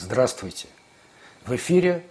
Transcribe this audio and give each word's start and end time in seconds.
Здравствуйте! 0.00 0.68
В 1.44 1.56
эфире 1.56 2.06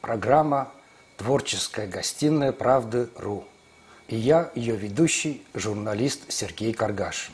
программа 0.00 0.72
«Творческая 1.16 1.86
гостиная 1.86 2.50
правды 2.50 3.08
РУ». 3.16 3.44
И 4.08 4.16
я, 4.16 4.50
ее 4.56 4.74
ведущий, 4.74 5.46
журналист 5.54 6.32
Сергей 6.32 6.72
Каргашин. 6.72 7.32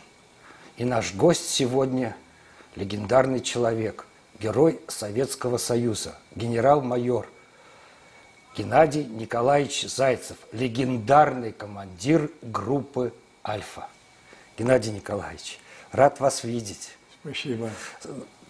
И 0.77 0.85
наш 0.85 1.15
гость 1.15 1.49
сегодня– 1.49 2.15
легендарный 2.77 3.41
человек, 3.41 4.05
герой 4.39 4.79
Советского 4.87 5.57
Союза, 5.57 6.15
генерал-майор 6.35 7.27
Геннадий 8.55 9.05
Николаевич 9.05 9.89
Зайцев, 9.89 10.37
легендарный 10.53 11.53
командир 11.53 12.31
группы 12.43 13.15
«Альфа». 13.47 13.89
Геннадий 14.59 14.93
Николаевич, 14.93 15.59
рад 15.91 16.21
вас 16.21 16.45
видеть. 16.45 16.91
Спасибо. 17.23 17.71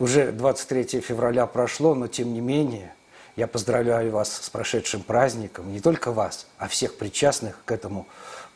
Уже 0.00 0.32
23 0.32 1.02
февраля 1.02 1.44
прошло, 1.44 1.94
но 1.94 2.08
тем 2.08 2.32
не 2.32 2.40
менее 2.40 2.94
я 3.36 3.46
поздравляю 3.46 4.10
вас 4.10 4.32
с 4.32 4.48
прошедшим 4.48 5.02
праздником, 5.02 5.70
не 5.70 5.80
только 5.80 6.10
вас, 6.10 6.46
а 6.56 6.68
всех 6.68 6.96
причастных 6.96 7.58
к 7.66 7.70
этому 7.70 8.06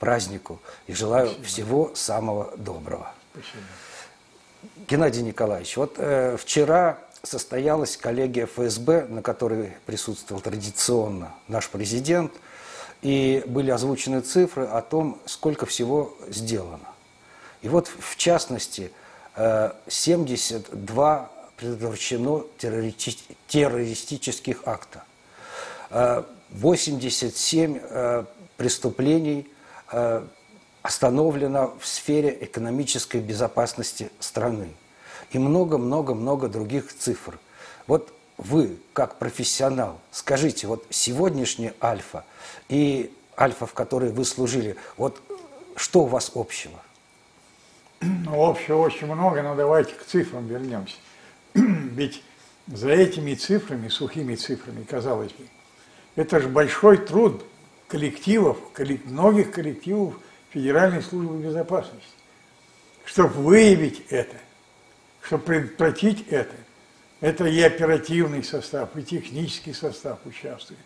празднику. 0.00 0.58
И 0.86 0.94
желаю 0.94 1.26
Спасибо. 1.26 1.46
всего 1.46 1.94
самого 1.94 2.56
доброго. 2.56 3.12
Спасибо. 3.32 3.62
Геннадий 4.88 5.20
Николаевич, 5.20 5.76
вот 5.76 5.96
э, 5.98 6.38
вчера 6.40 6.98
состоялась 7.22 7.98
коллегия 7.98 8.46
ФСБ, 8.46 9.04
на 9.10 9.20
которой 9.20 9.74
присутствовал 9.84 10.40
традиционно 10.40 11.34
наш 11.48 11.68
президент, 11.68 12.32
и 13.02 13.44
были 13.46 13.70
озвучены 13.70 14.22
цифры 14.22 14.64
о 14.64 14.80
том, 14.80 15.20
сколько 15.26 15.66
всего 15.66 16.16
сделано. 16.30 16.88
И 17.60 17.68
вот 17.68 17.88
в 17.98 18.16
частности– 18.16 18.90
72 19.36 21.30
предотвращено 21.64 22.45
террористических 23.48 24.62
акта. 24.66 25.05
87 26.50 27.78
э, 27.80 28.25
преступлений 28.56 29.48
э, 29.91 30.25
остановлено 30.83 31.75
в 31.80 31.86
сфере 31.86 32.36
экономической 32.41 33.20
безопасности 33.20 34.11
страны. 34.20 34.69
И 35.30 35.38
много-много-много 35.38 36.48
других 36.48 36.94
цифр. 36.94 37.38
Вот 37.86 38.12
вы, 38.36 38.77
как 38.92 39.19
профессионал, 39.19 39.98
скажите, 40.10 40.66
вот 40.66 40.84
сегодняшняя 40.91 41.75
Альфа 41.83 42.25
и 42.69 43.12
Альфа, 43.38 43.66
в 43.66 43.72
которой 43.72 44.10
вы 44.10 44.25
служили, 44.25 44.77
вот 44.97 45.20
что 45.77 46.03
у 46.03 46.06
вас 46.06 46.33
общего? 46.34 46.81
Ну, 48.00 48.48
общего 48.48 48.78
очень 48.78 49.06
много, 49.06 49.42
но 49.42 49.55
давайте 49.55 49.94
к 49.94 50.05
цифрам 50.05 50.47
вернемся. 50.47 50.97
Ведь 51.55 52.22
за 52.66 52.91
этими 52.91 53.34
цифрами, 53.34 53.88
сухими 53.88 54.34
цифрами, 54.34 54.84
казалось 54.84 55.33
бы, 55.33 55.44
это 56.16 56.41
же 56.41 56.48
большой 56.48 56.98
труд 56.98 57.44
коллективов, 57.88 58.58
многих 59.05 59.52
коллективов 59.52 60.14
Федеральной 60.50 61.02
службы 61.02 61.42
безопасности. 61.42 62.08
Чтобы 63.05 63.34
выявить 63.34 64.02
это, 64.08 64.36
чтобы 65.22 65.44
предотвратить 65.44 66.27
это, 66.28 66.55
это 67.20 67.47
и 67.47 67.60
оперативный 67.60 68.42
состав, 68.42 68.97
и 68.97 69.02
технический 69.02 69.72
состав 69.72 70.19
участвует. 70.25 70.80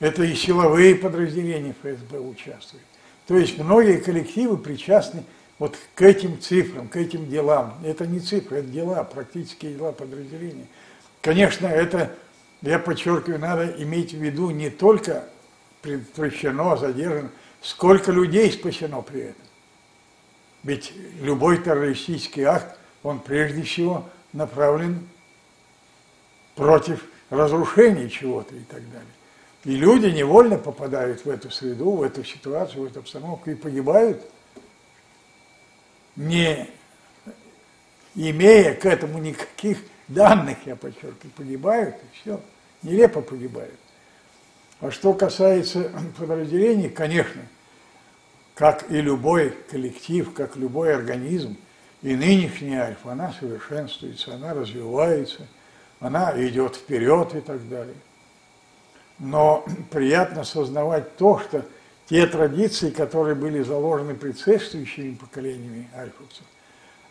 Это 0.00 0.24
и 0.24 0.34
силовые 0.34 0.96
подразделения 0.96 1.74
ФСБ 1.82 2.18
участвуют. 2.18 2.84
То 3.26 3.36
есть 3.36 3.58
многие 3.58 3.98
коллективы 3.98 4.56
причастны 4.56 5.22
вот 5.58 5.76
к 5.94 6.02
этим 6.02 6.40
цифрам, 6.40 6.88
к 6.88 6.96
этим 6.96 7.28
делам. 7.28 7.78
Это 7.84 8.06
не 8.06 8.20
цифры, 8.20 8.58
это 8.58 8.68
дела, 8.68 9.04
практические 9.04 9.74
дела 9.74 9.92
подразделения. 9.92 10.66
Конечно, 11.20 11.66
это, 11.66 12.10
я 12.62 12.78
подчеркиваю, 12.78 13.38
надо 13.38 13.66
иметь 13.78 14.12
в 14.12 14.18
виду 14.18 14.50
не 14.50 14.70
только 14.70 15.28
предотвращено, 15.82 16.76
задержано, 16.76 17.30
сколько 17.60 18.10
людей 18.10 18.50
спасено 18.50 19.02
при 19.02 19.20
этом. 19.20 19.42
Ведь 20.64 20.92
любой 21.20 21.58
террористический 21.58 22.44
акт, 22.44 22.78
он 23.02 23.20
прежде 23.20 23.62
всего 23.62 24.08
направлен 24.32 25.08
против 26.54 27.04
разрушения 27.30 28.08
чего-то 28.08 28.54
и 28.54 28.62
так 28.64 28.82
далее. 28.90 29.06
И 29.64 29.76
люди 29.76 30.06
невольно 30.06 30.58
попадают 30.58 31.24
в 31.24 31.30
эту 31.30 31.50
среду, 31.50 31.92
в 31.92 32.02
эту 32.02 32.24
ситуацию, 32.24 32.82
в 32.82 32.86
эту 32.86 33.00
обстановку 33.00 33.50
и 33.50 33.54
погибают– 33.54 34.22
не 36.16 36.68
имея 38.14 38.74
к 38.74 38.84
этому 38.84 39.18
никаких 39.18 39.78
данных, 40.08 40.58
я 40.66 40.76
подчеркиваю, 40.76 41.32
погибают, 41.36 41.96
и 41.96 42.20
все, 42.20 42.40
нелепо 42.82 43.22
погибают. 43.22 43.78
А 44.80 44.90
что 44.90 45.14
касается 45.14 45.90
подразделений, 46.18 46.90
конечно, 46.90 47.42
как 48.54 48.90
и 48.90 49.00
любой 49.00 49.50
коллектив, 49.70 50.32
как 50.34 50.56
любой 50.56 50.94
организм, 50.94 51.56
и 52.02 52.16
нынешняя 52.16 52.86
Альфа, 52.86 53.12
она 53.12 53.32
совершенствуется, 53.32 54.34
она 54.34 54.54
развивается, 54.54 55.46
она 56.00 56.32
идет 56.36 56.76
вперед 56.76 57.34
и 57.36 57.40
так 57.40 57.66
далее. 57.68 57.94
Но 59.18 59.64
приятно 59.90 60.44
сознавать 60.44 61.16
то, 61.16 61.38
что 61.38 61.64
те 62.12 62.26
традиции, 62.26 62.90
которые 62.90 63.34
были 63.34 63.62
заложены 63.62 64.14
предшествующими 64.14 65.14
поколениями 65.14 65.88
альфовцев, 65.96 66.44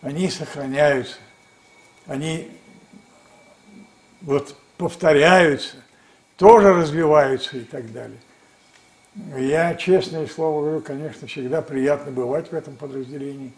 они 0.03 0.29
сохраняются, 0.29 1.15
они 2.05 2.51
вот 4.21 4.55
повторяются, 4.77 5.77
тоже 6.37 6.71
развиваются 6.71 7.57
и 7.57 7.63
так 7.63 7.91
далее. 7.91 8.19
Я, 9.35 9.73
честное 9.73 10.27
слово 10.27 10.61
говорю, 10.61 10.81
конечно, 10.81 11.27
всегда 11.27 11.63
приятно 11.63 12.11
бывать 12.11 12.51
в 12.51 12.53
этом 12.53 12.75
подразделении, 12.75 13.53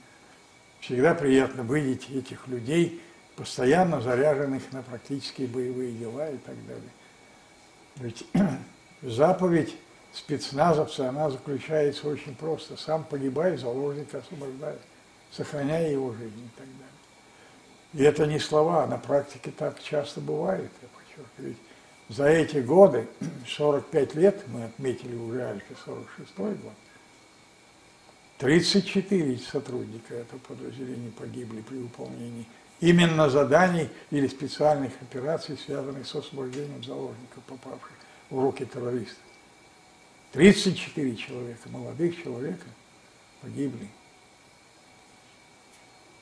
всегда 0.80 1.14
приятно 1.14 1.64
видеть 1.64 2.10
этих 2.10 2.48
людей, 2.48 3.02
постоянно 3.36 4.00
заряженных 4.00 4.64
на 4.72 4.82
практические 4.82 5.50
боевые 5.50 5.92
дела 5.92 6.30
и 6.30 6.38
так 6.38 6.56
далее. 6.66 6.92
Ведь 7.98 8.26
заповедь 9.02 9.76
спецназовца, 10.14 11.10
она 11.10 11.30
заключается 11.30 12.08
очень 12.08 12.36
просто. 12.36 12.78
Сам 12.78 13.04
погибай, 13.04 13.58
заложника 13.58 14.20
освобождай, 14.20 14.78
сохраняя 15.32 15.92
его 15.92 16.14
жизнь 16.14 16.46
и 16.46 16.58
так 16.58 16.68
далее. 16.68 16.94
И 17.94 18.04
это 18.04 18.26
не 18.26 18.40
слова, 18.40 18.88
на 18.88 18.98
практике 18.98 19.52
так 19.52 19.82
часто 19.82 20.22
бывает, 20.22 20.72
я 20.82 20.88
подчеркиваю. 20.90 21.50
Ведь 21.50 21.58
за 22.10 22.26
эти 22.26 22.58
годы, 22.58 23.08
45 23.48 24.16
лет, 24.16 24.44
мы 24.48 24.66
отметили 24.66 25.16
уже 25.16 25.42
Альфе 25.42 25.76
46 25.86 26.36
год, 26.38 26.74
34 28.40 29.38
сотрудника 29.38 30.16
этого 30.16 30.40
подразделения 30.40 31.12
погибли 31.12 31.62
при 31.62 31.78
выполнении 31.78 32.46
именно 32.82 33.30
заданий 33.30 33.90
или 34.12 34.28
специальных 34.28 34.92
операций, 35.02 35.58
связанных 35.58 36.06
с 36.06 36.14
освобождением 36.14 36.84
заложников, 36.84 37.44
попавших 37.48 37.94
в 38.30 38.40
руки 38.40 38.66
террористов. 38.66 39.23
34 40.34 41.16
человека, 41.16 41.70
молодых 41.70 42.22
человека 42.22 42.66
погибли. 43.42 43.88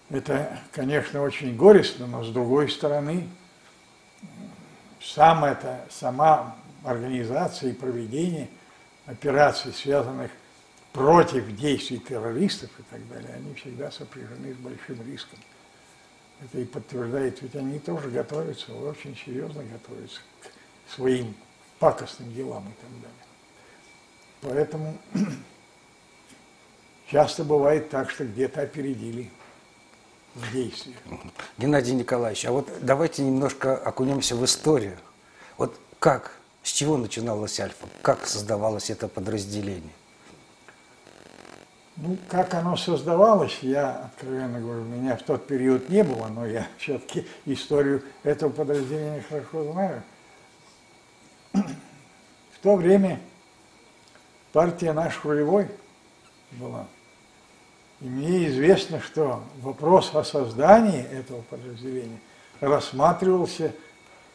Это, 0.09 0.59
конечно, 0.73 1.21
очень 1.21 1.55
горестно, 1.55 2.05
но 2.07 2.23
с 2.23 2.29
другой 2.29 2.69
стороны, 2.69 3.27
сам 5.01 5.45
это, 5.45 5.87
сама 5.89 6.57
организация 6.83 7.69
и 7.69 7.73
проведение 7.73 8.49
операций, 9.05 9.71
связанных 9.71 10.29
против 10.91 11.55
действий 11.55 11.99
террористов 11.99 12.69
и 12.77 12.83
так 12.83 13.07
далее, 13.07 13.33
они 13.33 13.53
всегда 13.53 13.89
сопряжены 13.91 14.53
с 14.53 14.57
большим 14.57 15.01
риском. 15.07 15.39
Это 16.43 16.59
и 16.59 16.65
подтверждает, 16.65 17.41
ведь 17.41 17.55
они 17.55 17.79
тоже 17.79 18.09
готовятся, 18.09 18.73
очень 18.73 19.15
серьезно 19.15 19.63
готовятся 19.63 20.19
к 20.41 20.91
своим 20.93 21.33
пакостным 21.79 22.33
делам 22.33 22.63
и 22.67 22.81
так 22.81 22.91
далее. 23.01 23.20
Поэтому 24.41 24.97
часто 27.07 27.43
бывает 27.43 27.89
так, 27.89 28.09
что 28.09 28.25
где-то 28.25 28.61
опередили 28.61 29.29
в 30.35 30.51
действиях. 30.51 30.97
Геннадий 31.57 31.93
Николаевич, 31.93 32.45
а 32.45 32.51
вот 32.51 32.69
давайте 32.81 33.23
немножко 33.23 33.77
окунемся 33.77 34.35
в 34.35 34.43
историю. 34.45 34.97
Вот 35.57 35.79
как, 35.99 36.33
с 36.63 36.71
чего 36.71 36.97
начиналась 36.97 37.59
Альфа? 37.59 37.87
Как 38.01 38.25
создавалось 38.25 38.89
это 38.89 39.07
подразделение? 39.07 39.93
Ну, 41.97 42.17
как 42.29 42.53
оно 42.55 42.77
создавалось, 42.77 43.59
я, 43.61 44.05
откровенно 44.05 44.59
говорю, 44.59 44.83
меня 44.83 45.15
в 45.17 45.21
тот 45.21 45.45
период 45.45 45.89
не 45.89 46.03
было, 46.03 46.27
но 46.27 46.47
я 46.47 46.67
все-таки 46.77 47.27
историю 47.45 48.03
этого 48.23 48.49
подразделения 48.49 49.23
хорошо 49.27 49.71
знаю. 49.71 50.03
В 51.53 52.63
то 52.63 52.75
время 52.75 53.19
партия 54.51 54.93
наш 54.93 55.23
рулевой 55.23 55.67
была. 56.51 56.85
И 58.01 58.05
мне 58.05 58.47
известно, 58.47 58.99
что 58.99 59.43
вопрос 59.61 60.13
о 60.15 60.23
создании 60.23 61.03
этого 61.03 61.41
подразделения 61.43 62.19
рассматривался 62.59 63.73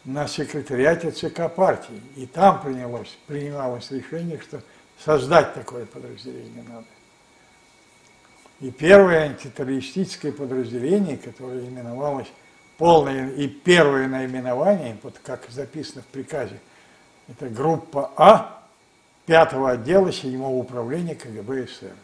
на 0.04 0.28
секретариате 0.28 1.10
ЦК 1.10 1.52
партии. 1.52 2.00
И 2.14 2.26
там 2.26 2.62
принялось, 2.62 3.18
принималось 3.26 3.90
решение, 3.90 4.40
что 4.40 4.62
создать 5.04 5.54
такое 5.54 5.84
подразделение 5.86 6.62
надо. 6.68 6.86
И 8.60 8.70
первое 8.70 9.24
антитеррористическое 9.24 10.32
подразделение, 10.32 11.18
которое 11.18 11.66
именовалось 11.66 12.28
полное 12.78 13.30
и 13.30 13.48
первое 13.48 14.06
наименование, 14.06 14.96
вот 15.02 15.18
как 15.22 15.46
записано 15.50 16.02
в 16.02 16.06
приказе, 16.06 16.58
это 17.28 17.48
группа 17.48 18.12
А 18.16 18.56
пятого 19.26 19.73
отдела 19.73 20.12
седьмого 20.12 20.56
управления 20.56 21.14
КГБ 21.14 21.67
СССР. 21.67 21.96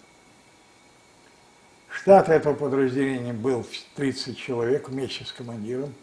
Штат 1.89 2.29
этого 2.29 2.55
подразделения 2.55 3.33
был 3.33 3.65
30 3.95 4.37
человек 4.37 4.89
вместе 4.89 5.25
с 5.25 5.33
командиром. 5.33 5.95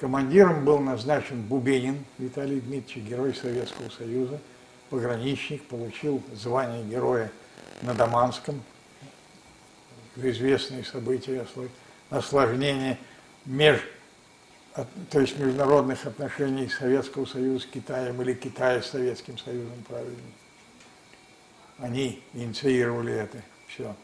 Командиром 0.00 0.64
был 0.64 0.80
назначен 0.80 1.42
Бубенин 1.42 2.04
Виталий 2.18 2.60
Дмитриевич, 2.60 3.08
герой 3.08 3.34
Советского 3.34 3.88
Союза, 3.90 4.40
пограничник, 4.90 5.62
получил 5.64 6.20
звание 6.34 6.82
героя 6.82 7.30
на 7.82 7.94
Даманском, 7.94 8.60
известные 10.16 10.84
события, 10.84 11.46
осложнение 12.10 12.98
то 15.10 15.20
есть 15.20 15.38
международных 15.38 16.06
отношений 16.06 16.68
Советского 16.68 17.26
Союза 17.26 17.64
с 17.64 17.66
Китаем 17.66 18.20
или 18.22 18.34
Китая 18.34 18.80
с 18.80 18.90
Советским 18.90 19.36
Союзом, 19.38 19.84
правильно. 19.88 20.16
Они 21.78 22.22
инициировали 22.32 23.12
это 23.12 23.42
все. 23.68 23.94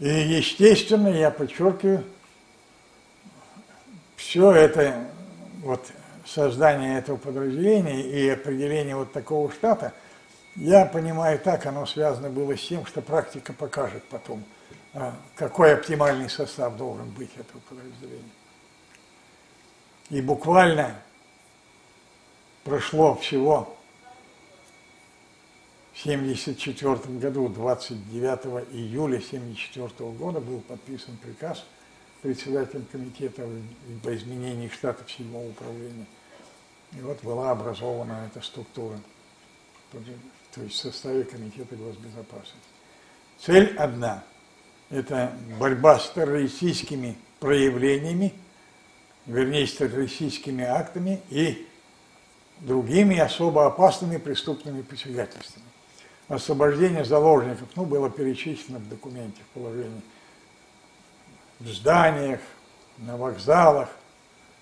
И, 0.00 0.08
естественно, 0.08 1.08
я 1.08 1.30
подчеркиваю, 1.30 2.04
все 4.16 4.52
это, 4.52 5.08
вот 5.62 5.86
создание 6.24 6.98
этого 6.98 7.16
подразделения 7.16 8.02
и 8.02 8.28
определение 8.28 8.96
вот 8.96 9.12
такого 9.12 9.52
штата, 9.52 9.92
я 10.56 10.86
понимаю 10.86 11.38
так, 11.38 11.66
оно 11.66 11.86
связано 11.86 12.30
было 12.30 12.56
с 12.56 12.66
тем, 12.66 12.86
что 12.86 13.02
практика 13.02 13.52
покажет 13.52 14.02
потом, 14.04 14.42
какой 15.36 15.74
оптимальный 15.74 16.28
состав 16.28 16.76
должен 16.76 17.10
быть 17.10 17.30
этого 17.36 17.60
подразделения. 17.68 18.24
И 20.10 20.20
буквально 20.20 21.00
прошло 22.64 23.14
всего 23.14 23.76
1974 26.04 27.18
году, 27.18 27.48
29 27.48 28.72
июля 28.72 29.18
1974 29.18 30.10
года, 30.12 30.40
был 30.40 30.60
подписан 30.60 31.16
приказ 31.18 31.64
председателем 32.22 32.86
комитета 32.90 33.46
по 34.02 34.14
изменению 34.16 34.70
штатов 34.70 35.10
седьмого 35.10 35.48
управления. 35.48 36.06
И 36.92 37.00
вот 37.00 37.22
была 37.22 37.50
образована 37.50 38.28
эта 38.30 38.44
структура, 38.44 38.98
то 39.92 40.62
есть 40.62 40.74
в 40.74 40.78
составе 40.78 41.24
комитета 41.24 41.76
госбезопасности. 41.76 42.58
Цель 43.38 43.76
одна– 43.76 44.24
это 44.90 45.32
борьба 45.58 45.98
с 45.98 46.10
террористическими 46.10 47.16
проявлениями, 47.38 48.34
вернее, 49.26 49.66
с 49.66 49.74
террористическими 49.74 50.64
актами 50.64 51.20
и 51.30 51.66
другими 52.60 53.18
особо 53.18 53.66
опасными 53.66 54.18
преступными 54.18 54.82
посягательствами 54.82 55.70
освобождение 56.30 57.04
заложников, 57.04 57.68
ну, 57.74 57.84
было 57.84 58.08
перечислено 58.08 58.78
в 58.78 58.88
документе, 58.88 59.42
в 59.42 59.54
положении, 59.54 60.00
в 61.58 61.66
зданиях, 61.66 62.40
на 62.98 63.16
вокзалах, 63.16 63.88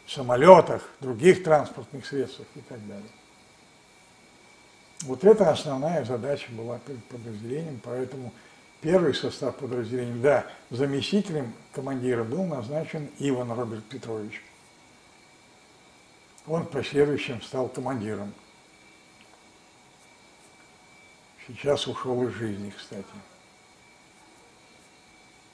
в 0.06 0.12
самолетах, 0.12 0.88
других 1.00 1.44
транспортных 1.44 2.06
средствах 2.06 2.48
и 2.54 2.60
так 2.60 2.84
далее. 2.86 3.10
Вот 5.02 5.24
это 5.24 5.50
основная 5.50 6.04
задача 6.04 6.50
была 6.52 6.78
перед 6.78 7.04
подразделением, 7.04 7.80
поэтому 7.84 8.32
первый 8.80 9.14
состав 9.14 9.56
подразделения, 9.56 10.20
да, 10.20 10.46
заместителем 10.70 11.52
командира 11.72 12.24
был 12.24 12.44
назначен 12.44 13.08
Иван 13.18 13.52
Роберт 13.52 13.84
Петрович. 13.84 14.42
Он 16.46 16.62
в 16.62 16.70
последующем 16.70 17.42
стал 17.42 17.68
командиром 17.68 18.32
Сейчас 21.48 21.86
ушел 21.86 22.28
из 22.28 22.34
жизни, 22.34 22.70
кстати. 22.76 23.06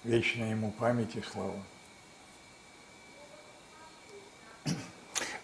Вечная 0.03 0.51
ему 0.51 0.73
память 0.73 1.15
и 1.15 1.23
слава. 1.23 1.55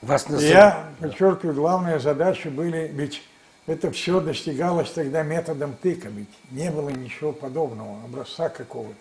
Вас 0.02 0.28
назов... 0.28 0.42
Я 0.42 0.92
подчеркиваю, 0.98 1.54
главная 1.54 2.00
задача 2.00 2.50
были, 2.50 2.88
ведь 2.92 3.22
это 3.70 3.92
все 3.92 4.20
достигалось 4.20 4.90
тогда 4.90 5.22
методом 5.22 5.74
тыка, 5.74 6.08
ведь 6.08 6.28
не 6.50 6.72
было 6.72 6.88
ничего 6.88 7.32
подобного, 7.32 8.02
образца 8.04 8.48
какого-то, 8.48 8.98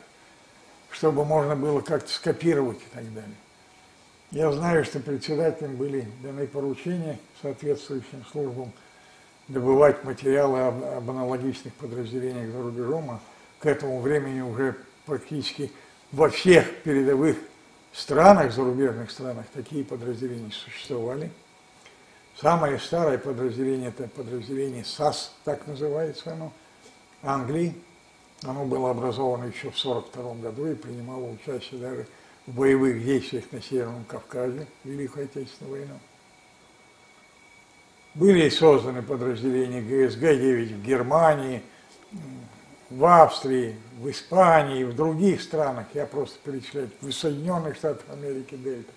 чтобы 0.92 1.26
можно 1.26 1.56
было 1.56 1.82
как-то 1.82 2.12
скопировать 2.12 2.78
и 2.78 2.96
так 2.96 3.12
далее. 3.12 3.36
Я 4.30 4.52
знаю, 4.52 4.86
что 4.86 5.00
председателям 5.00 5.76
были 5.76 6.08
даны 6.22 6.46
поручения 6.46 7.18
соответствующим 7.42 8.24
службам 8.32 8.72
добывать 9.48 10.04
материалы 10.04 10.60
об, 10.60 10.84
об 10.84 11.10
аналогичных 11.10 11.74
подразделениях 11.74 12.52
за 12.52 12.62
рубежом, 12.62 13.10
а 13.10 13.20
к 13.58 13.66
этому 13.66 14.00
времени 14.02 14.42
уже 14.42 14.76
практически 15.08 15.72
во 16.12 16.30
всех 16.30 16.84
передовых 16.84 17.38
странах, 17.92 18.54
зарубежных 18.54 19.10
странах, 19.10 19.48
такие 19.52 19.84
подразделения 19.84 20.52
существовали. 20.52 21.32
Самое 22.42 22.80
старое 22.80 23.18
подразделение– 23.18 23.90
это 23.98 24.08
подразделение 24.08 24.86
САС, 24.86 25.34
так 25.44 25.68
называется 25.68 26.32
оно, 26.32 26.54
Англии. 27.22 27.76
Оно 28.44 28.64
было 28.64 28.92
образовано 28.92 29.46
еще 29.46 29.72
в 29.72 29.78
1942 29.78 30.36
году 30.36 30.68
и 30.68 30.76
принимало 30.76 31.26
участие 31.26 31.82
даже 31.82 32.08
в 32.48 32.56
боевых 32.56 33.04
действиях 33.04 33.44
на 33.52 33.62
Северном 33.62 34.06
Кавказе, 34.06 34.68
Великую 34.86 35.26
Отечественную 35.26 35.80
войну. 35.82 36.00
Были 38.14 38.48
созданы 38.48 39.02
подразделения 39.02 39.82
ГСГ-9 39.82 40.76
в 40.76 40.82
Германии, 40.82 41.62
в 42.90 43.04
Австрии, 43.04 43.76
в 43.98 44.10
Испании, 44.10 44.86
в 44.86 44.96
других 44.96 45.42
странах, 45.42 45.88
я 45.94 46.06
просто 46.06 46.40
перечислять, 46.42 46.90
в 47.02 47.12
Соединенных 47.12 47.76
Штатах 47.76 48.06
Америки, 48.10 48.56
Дельта. 48.56 48.94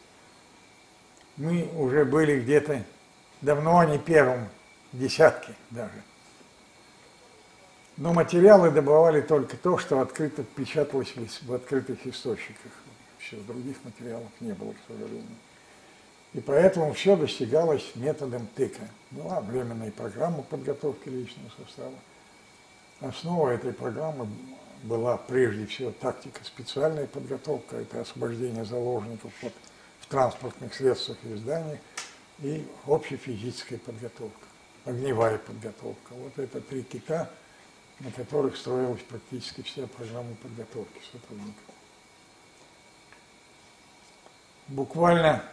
Мы 1.36 1.68
уже 1.76 2.04
были 2.04 2.38
где-то 2.38 2.84
давно 3.42 3.84
не 3.84 3.98
первым, 3.98 4.48
десятки 4.92 5.54
даже. 5.70 6.02
Но 7.98 8.14
материалы 8.14 8.70
добывали 8.70 9.20
только 9.20 9.56
то, 9.56 9.76
что 9.76 10.00
открыто 10.00 10.42
печаталось 10.44 11.14
в 11.42 11.52
открытых 11.52 12.06
источниках. 12.06 12.72
Все, 13.18 13.36
других 13.36 13.76
материалов 13.84 14.30
не 14.40 14.52
было, 14.52 14.72
к 14.72 14.76
сожалению. 14.88 15.36
И 16.32 16.40
поэтому 16.40 16.94
все 16.94 17.16
достигалось 17.16 17.92
методом 17.94 18.46
тыка. 18.56 18.80
Была 19.10 19.40
временная 19.40 19.90
программа 19.90 20.42
подготовки 20.42 21.08
личного 21.10 21.50
состава. 21.58 21.94
Основа 23.00 23.50
этой 23.50 23.72
программы 23.72 24.26
была 24.82 25.16
прежде 25.16 25.66
всего 25.66 25.92
тактика 25.92 26.42
специальная 26.44 27.06
подготовка, 27.06 27.76
это 27.76 28.00
освобождение 28.00 28.64
заложников 28.64 29.32
вот, 29.42 29.52
в 30.00 30.06
транспортных 30.06 30.74
средствах 30.74 31.18
и 31.24 31.34
зданиях, 31.34 31.78
и 32.40 32.66
общефизическая 32.86 33.78
подготовка, 33.78 34.46
огневая 34.84 35.38
подготовка. 35.38 36.12
Вот 36.12 36.38
это 36.38 36.60
три 36.60 36.82
кита, 36.82 37.30
на 38.00 38.10
которых 38.10 38.56
строилась 38.56 39.02
практически 39.02 39.62
вся 39.62 39.86
программа 39.86 40.34
подготовки 40.36 41.00
сотрудников. 41.12 41.62
Буквально 44.68 45.44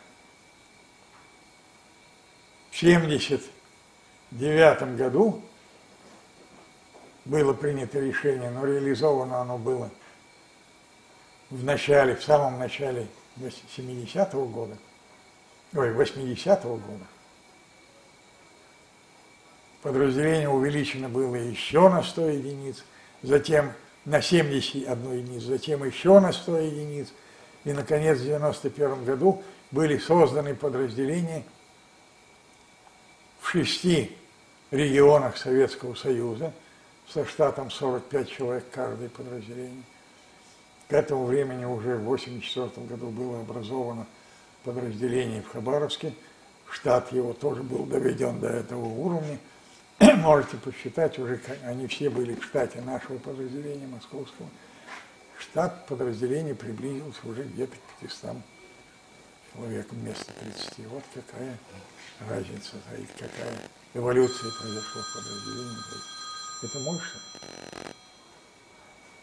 1979 2.80 4.96
году 4.96 5.42
было 7.26 7.54
принято 7.54 8.00
решение, 8.00 8.50
но 8.50 8.66
реализовано 8.66 9.42
оно 9.42 9.58
было 9.58 9.92
в 11.50 11.62
начале, 11.64 12.16
в 12.16 12.24
самом 12.24 12.58
начале 12.58 13.08
70-го 13.38 14.46
года, 14.46 14.78
ой, 15.76 15.92
80-го 15.92 16.76
года. 16.76 17.06
Подразделение 19.82 20.50
увеличено 20.50 21.08
было 21.08 21.36
еще 21.36 21.88
на 21.90 22.04
100 22.04 22.30
единиц, 22.30 22.84
затем 23.24 23.72
на 24.06 24.22
71 24.22 25.12
единиц, 25.14 25.44
затем 25.44 25.84
еще 25.84 26.20
на 26.20 26.34
100 26.34 26.58
единиц. 26.60 27.14
И, 27.64 27.72
наконец, 27.72 28.20
в 28.20 28.24
91 28.24 29.06
году 29.06 29.44
были 29.72 29.98
созданы 29.98 30.56
подразделения– 30.56 31.44
в 33.50 33.52
шести 33.52 34.16
регионах 34.72 35.38
Советского 35.38 35.96
Союза 35.96 36.54
со 37.08 37.26
штатом 37.26 37.72
45 37.72 38.30
человек 38.30 38.66
каждое 38.72 39.10
подразделение. 39.10 39.84
К 40.88 40.94
этому 40.94 41.26
времени 41.26 41.66
уже 41.66 41.96
в 41.96 42.06
1984 42.06 42.88
году 42.88 43.10
было 43.10 43.42
образовано 43.42 44.06
подразделений 44.64 45.42
в 45.42 45.50
Хабаровске. 45.50 46.14
Штат 46.72 47.12
его 47.12 47.34
тоже 47.34 47.64
был 47.64 47.86
доведен 47.86 48.40
до 48.40 48.48
этого 48.48 48.86
уровня. 48.86 49.40
Можете 50.00 50.58
посчитать, 50.58 51.18
уже 51.20 51.42
они 51.64 51.88
все 51.88 52.10
были 52.10 52.36
в 52.36 52.44
штате 52.44 52.82
нашего 52.82 53.18
подразделения 53.18 53.88
московского. 53.88 54.48
Штат 55.40 55.88
подразделения 55.88 56.54
приблизился 56.54 57.20
уже 57.24 57.44
где-то 57.44 57.76
к 57.76 58.02
500 58.02 58.38
человекам 59.54 59.98
вместо 60.00 60.32
30. 60.34 60.88
Вот 60.88 61.04
какая 61.14 61.58
разница, 62.30 62.76
какая 63.18 63.58
эволюция 63.94 64.52
произошла 64.52 65.02
в 65.02 65.14
подразделении. 65.16 65.78
Это 66.62 66.80
мой 66.80 67.00
штат? 67.00 67.94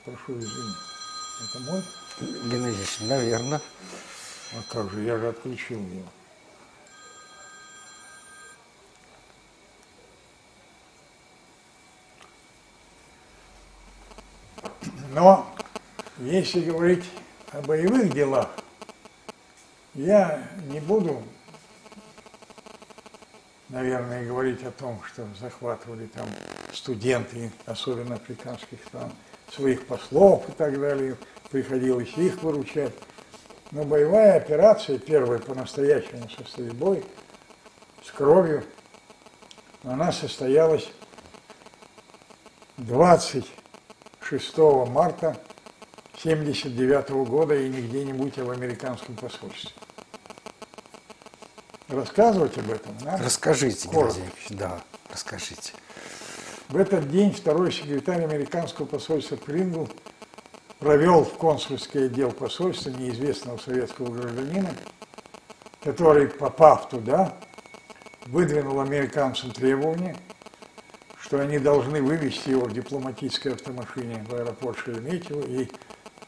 Прошу 0.05 0.39
извинения. 0.39 0.75
Это 1.45 1.59
мой? 1.61 1.83
Геннадьевич, 2.21 3.01
наверное. 3.01 3.61
А 4.53 4.63
как 4.73 4.91
же, 4.91 5.03
я 5.03 5.19
же 5.19 5.29
отключил 5.29 5.81
его. 5.81 6.05
Но 15.13 15.47
если 16.19 16.61
говорить 16.61 17.05
о 17.53 17.63
боевых 17.63 18.13
делах, 18.13 18.51
я 19.95 20.47
не 20.69 20.79
буду, 20.79 21.23
наверное, 23.71 24.27
говорить 24.27 24.63
о 24.63 24.71
том, 24.71 25.03
что 25.05 25.27
захватывали 25.41 26.07
там 26.07 26.29
студенты, 26.73 27.51
особенно 27.65 28.17
африканских 28.17 28.79
стран, 28.85 29.11
своих 29.51 29.87
послов 29.87 30.47
и 30.51 30.53
так 30.53 30.79
далее, 30.79 31.17
приходилось 31.51 32.13
их 32.19 32.43
выручать. 32.43 32.93
Но 33.73 33.85
боевая 33.85 34.37
операция, 34.37 34.99
первая 34.99 35.39
по-настоящему 35.39 36.29
со 36.29 36.63
бой 36.75 37.05
с 38.05 38.11
кровью, 38.11 38.65
она 39.83 40.13
состоялась 40.13 40.89
26 42.79 44.59
марта 44.89 45.37
1979 46.21 47.11
года 47.29 47.55
и 47.55 47.69
не 47.69 47.83
где-нибудь, 47.83 48.39
а 48.39 48.45
в 48.45 48.51
американском 48.51 49.17
посольстве. 49.17 49.73
Рассказывать 51.89 52.59
об 52.59 52.71
этом 52.71 52.97
надо? 53.05 53.25
Расскажите, 53.25 53.89
Геннадий 53.89 54.25
да, 54.51 54.81
расскажите. 55.11 55.73
В 56.69 56.77
этот 56.77 57.09
день 57.09 57.33
второй 57.33 57.71
секретарь 57.71 58.25
американского 58.25 58.87
посольства 58.87 59.37
Прингл 59.37 59.89
провел 60.79 61.25
в 61.25 61.37
консульский 61.39 62.07
отдел 62.07 62.33
посольства 62.33 62.91
неизвестного 62.91 63.59
советского 63.59 64.13
гражданина, 64.13 64.71
который, 65.83 66.29
попав 66.29 66.89
туда, 66.89 67.35
выдвинул 68.27 68.81
американцам 68.81 69.53
требование, 69.53 70.17
что 71.19 71.41
они 71.41 71.59
должны 71.59 72.03
вывести 72.03 72.51
его 72.51 72.67
в 72.67 72.73
дипломатической 72.73 73.53
автомашине 73.53 74.25
в 74.29 74.35
аэропорт 74.35 74.79
Шереметьево 74.79 75.43
и 75.43 75.69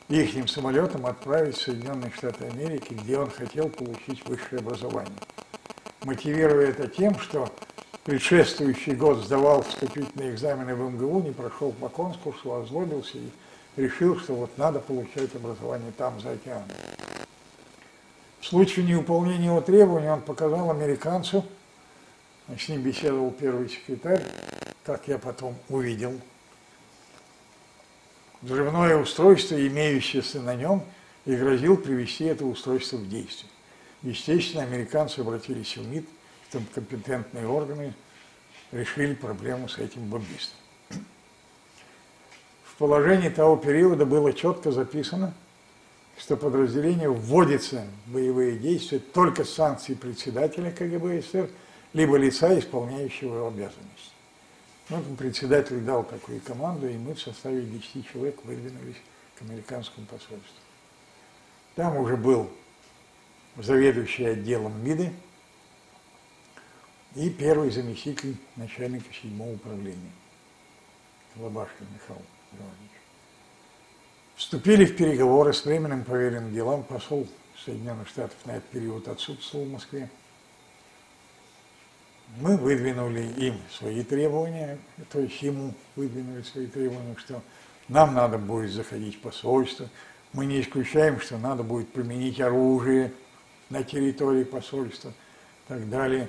их 0.08 0.48
самолетом 0.48 1.06
отправить 1.06 1.56
в 1.56 1.60
Соединенные 1.60 2.10
Штаты 2.10 2.46
Америки, 2.46 2.94
где 2.94 3.18
он 3.18 3.30
хотел 3.30 3.68
получить 3.68 4.26
высшее 4.26 4.60
образование. 4.60 5.12
Мотивируя 6.04 6.68
это 6.68 6.88
тем, 6.88 7.18
что 7.18 7.48
предшествующий 8.04 8.94
год 8.94 9.18
сдавал 9.18 9.62
вступительные 9.62 10.30
экзамены 10.30 10.74
в 10.74 10.90
МГУ, 10.92 11.20
не 11.20 11.32
прошел 11.32 11.72
по 11.72 11.88
конкурсу, 11.88 12.54
озлобился 12.54 13.18
и 13.18 13.28
решил, 13.78 14.18
что 14.18 14.34
вот 14.34 14.58
надо 14.58 14.80
получать 14.80 15.34
образование 15.34 15.92
там, 15.96 16.20
за 16.20 16.32
океаном. 16.32 16.68
В 18.40 18.46
случае 18.46 18.86
неуполнения 18.86 19.46
его 19.46 19.60
требований 19.60 20.08
он 20.08 20.20
показал 20.20 20.70
американцу, 20.70 21.44
с 22.48 22.68
ним 22.68 22.82
беседовал 22.82 23.30
первый 23.30 23.68
секретарь, 23.68 24.22
как 24.84 25.06
я 25.06 25.18
потом 25.18 25.54
увидел, 25.68 26.18
взрывное 28.42 28.96
устройство, 28.96 29.54
имеющееся 29.54 30.40
на 30.40 30.54
нем, 30.54 30.82
и 31.24 31.36
грозил 31.36 31.76
привести 31.76 32.24
это 32.24 32.46
устройство 32.46 32.96
в 32.96 33.08
действие. 33.08 33.50
Естественно, 34.02 34.62
американцы 34.62 35.20
обратились 35.20 35.76
в 35.76 35.86
МИД, 35.86 36.08
там 36.50 36.64
компетентные 36.74 37.46
органы 37.46 37.92
решили 38.72 39.14
проблему 39.14 39.68
с 39.68 39.78
этим 39.78 40.08
бомбистом 40.08 40.58
положении 42.78 43.28
того 43.28 43.56
периода 43.56 44.06
было 44.06 44.32
четко 44.32 44.70
записано, 44.70 45.34
что 46.16 46.36
подразделение 46.36 47.10
вводится 47.10 47.86
в 48.06 48.12
боевые 48.12 48.56
действия 48.58 48.98
только 48.98 49.44
с 49.44 49.50
санкцией 49.50 49.98
председателя 49.98 50.70
КГБ 50.70 51.22
СССР, 51.22 51.50
либо 51.92 52.16
лица, 52.16 52.56
исполняющего 52.58 53.36
его 53.36 53.48
обязанности. 53.48 54.12
Ну, 54.88 55.02
председатель 55.16 55.80
дал 55.80 56.02
такую 56.02 56.40
команду, 56.40 56.88
и 56.88 56.96
мы 56.96 57.14
в 57.14 57.20
составе 57.20 57.62
10 57.62 58.10
человек 58.10 58.42
выдвинулись 58.44 58.96
к 59.38 59.42
американскому 59.42 60.06
посольству. 60.06 60.40
Там 61.74 61.96
уже 61.98 62.16
был 62.16 62.50
заведующий 63.56 64.24
отделом 64.24 64.82
МИДы 64.84 65.12
и 67.14 67.28
первый 67.30 67.70
заместитель 67.70 68.36
начальника 68.56 69.12
седьмого 69.12 69.52
управления 69.52 70.12
Лобашкин 71.36 71.86
Михаил. 71.94 72.22
Вступили 74.36 74.84
в 74.84 74.96
переговоры 74.96 75.52
с 75.52 75.64
временным 75.64 76.04
поверенным 76.04 76.54
делам. 76.54 76.84
Посол 76.84 77.26
Соединенных 77.64 78.08
Штатов 78.08 78.36
на 78.44 78.52
этот 78.52 78.68
период 78.70 79.08
отсутствовал 79.08 79.64
в 79.64 79.72
Москве. 79.72 80.08
Мы 82.36 82.56
выдвинули 82.56 83.22
им 83.36 83.60
свои 83.70 84.04
требования, 84.04 84.78
то 85.10 85.18
есть 85.18 85.42
ему 85.42 85.74
выдвинули 85.96 86.42
свои 86.42 86.66
требования, 86.66 87.16
что 87.18 87.42
нам 87.88 88.14
надо 88.14 88.38
будет 88.38 88.70
заходить 88.70 89.16
в 89.16 89.20
посольство. 89.20 89.88
Мы 90.32 90.46
не 90.46 90.60
исключаем, 90.60 91.20
что 91.20 91.38
надо 91.38 91.62
будет 91.62 91.92
применить 91.92 92.40
оружие 92.40 93.12
на 93.70 93.82
территории 93.82 94.44
посольства 94.44 95.10
и 95.10 95.68
так 95.68 95.88
далее. 95.88 96.28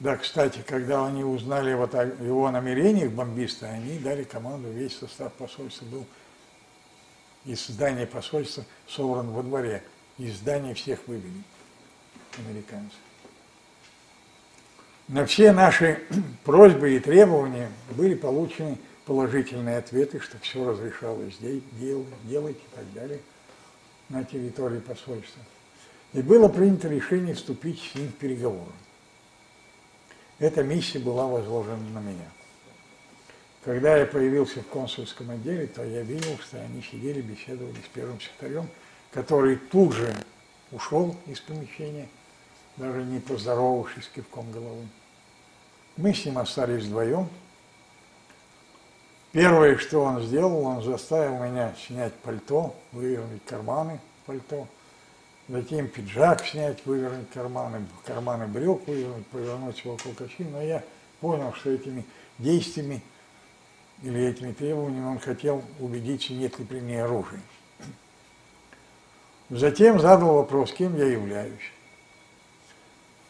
Да, 0.00 0.16
кстати, 0.16 0.64
когда 0.66 1.06
они 1.06 1.22
узнали 1.22 1.74
вот 1.74 1.94
о 1.94 2.06
его 2.06 2.50
намерениях 2.50 3.12
бомбиста, 3.12 3.66
они 3.66 3.98
дали 3.98 4.24
команду, 4.24 4.70
весь 4.70 4.96
состав 4.96 5.30
посольства 5.34 5.84
был 5.84 6.06
из 7.44 7.66
здания 7.66 8.06
посольства 8.06 8.64
собран 8.88 9.30
во 9.30 9.42
дворе. 9.42 9.82
Из 10.16 10.36
здания 10.36 10.72
всех 10.72 11.06
вывели 11.06 11.42
американцы. 12.38 12.96
На 15.08 15.26
все 15.26 15.52
наши 15.52 16.02
просьбы 16.44 16.96
и 16.96 16.98
требования 16.98 17.70
были 17.90 18.14
получены 18.14 18.78
положительные 19.04 19.78
ответы, 19.78 20.20
что 20.20 20.38
все 20.38 20.64
разрешалось 20.64 21.36
делать 21.38 22.56
и 22.56 22.74
так 22.74 22.92
далее 22.94 23.20
на 24.08 24.24
территории 24.24 24.80
посольства. 24.80 25.42
И 26.14 26.22
было 26.22 26.48
принято 26.48 26.88
решение 26.88 27.34
вступить 27.34 27.82
с 27.82 27.94
ним 27.94 28.08
в 28.08 28.14
переговоры. 28.14 28.72
Эта 30.40 30.62
миссия 30.62 30.98
была 30.98 31.26
возложена 31.26 31.76
на 31.90 31.98
меня. 31.98 32.28
Когда 33.62 33.98
я 33.98 34.06
появился 34.06 34.62
в 34.62 34.66
консульском 34.68 35.30
отделе, 35.30 35.66
то 35.66 35.84
я 35.84 36.00
видел, 36.00 36.38
что 36.38 36.58
они 36.58 36.82
сидели, 36.82 37.20
беседовали 37.20 37.76
с 37.76 37.88
первым 37.92 38.18
секретарем, 38.18 38.66
который 39.12 39.56
тут 39.56 39.92
же 39.92 40.16
ушел 40.72 41.14
из 41.26 41.40
помещения, 41.40 42.08
даже 42.78 43.02
не 43.02 43.20
поздоровавшись 43.20 44.08
кивком 44.14 44.50
головы. 44.50 44.88
Мы 45.98 46.14
с 46.14 46.24
ним 46.24 46.38
остались 46.38 46.84
вдвоем. 46.84 47.28
Первое, 49.32 49.76
что 49.76 50.00
он 50.00 50.22
сделал, 50.22 50.64
он 50.64 50.82
заставил 50.82 51.38
меня 51.44 51.74
снять 51.86 52.14
пальто, 52.14 52.74
вывернуть 52.92 53.44
карманы 53.44 54.00
пальто– 54.24 54.66
затем 55.50 55.88
пиджак 55.88 56.46
снять, 56.46 56.84
вывернуть 56.86 57.28
карманы, 57.30 57.84
карманы 58.06 58.46
брюк 58.46 58.86
вывернуть, 58.86 59.26
повернуть 59.26 59.84
вокруг 59.84 60.20
очи. 60.20 60.42
Но 60.44 60.62
я 60.62 60.82
понял, 61.20 61.52
что 61.54 61.70
этими 61.70 62.04
действиями 62.38 63.02
или 64.02 64.28
этими 64.28 64.52
требованиями 64.52 65.06
он 65.06 65.18
хотел 65.18 65.62
убедиться, 65.80 66.32
нет 66.32 66.58
ли 66.58 66.64
при 66.64 66.78
ней 66.80 67.02
оружия. 67.02 67.40
Затем 69.50 69.98
задал 69.98 70.34
вопрос, 70.34 70.72
кем 70.72 70.96
я 70.96 71.06
являюсь. 71.06 71.72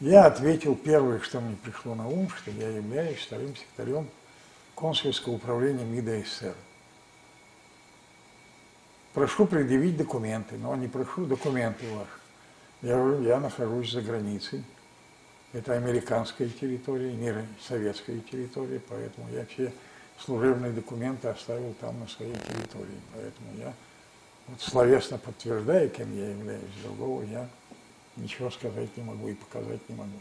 Я 0.00 0.27
ответил 0.27 0.75
первое, 0.75 1.21
что 1.21 1.41
мне 1.41 1.57
пришло 1.57 1.95
на 1.95 2.07
ум, 2.07 2.29
что 2.29 2.50
я 2.50 2.69
являюсь 2.69 3.19
вторым 3.19 3.57
секретарем 3.57 4.09
консульского 4.75 5.35
управления 5.35 5.85
МИДа 5.85 6.23
СССР. 6.23 6.55
Прошу 9.12 9.47
предъявить 9.47 9.97
документы, 9.97 10.57
но 10.57 10.76
не 10.76 10.87
прошу 10.87 11.26
документы 11.26 11.85
ваши. 11.95 12.11
Я 12.83 12.97
говорю, 12.97 13.23
я 13.23 13.40
нахожусь 13.40 13.90
за 13.90 14.02
границей. 14.02 14.64
Это 15.52 15.75
американская 15.75 16.49
территория, 16.49 17.12
не 17.12 17.35
советская 17.67 18.21
территория, 18.21 18.81
поэтому 18.88 19.29
я 19.33 19.45
все 19.47 19.73
служебные 20.19 20.71
документы 20.71 21.29
оставил 21.29 21.75
там 21.81 21.99
на 21.99 22.07
своей 22.07 22.35
территории. 22.35 23.00
Поэтому 23.12 23.49
я 23.59 23.75
вот 24.47 24.61
словесно 24.61 25.19
подтверждаю, 25.19 25.90
кем 25.90 26.17
я 26.17 26.31
являюсь, 26.31 26.62
другого 26.85 27.25
я 27.25 27.49
ничего 28.17 28.49
сказать 28.50 28.97
не 28.97 29.02
могу 29.02 29.29
и 29.29 29.35
показать 29.35 29.81
не 29.88 29.97
могу. 29.97 30.21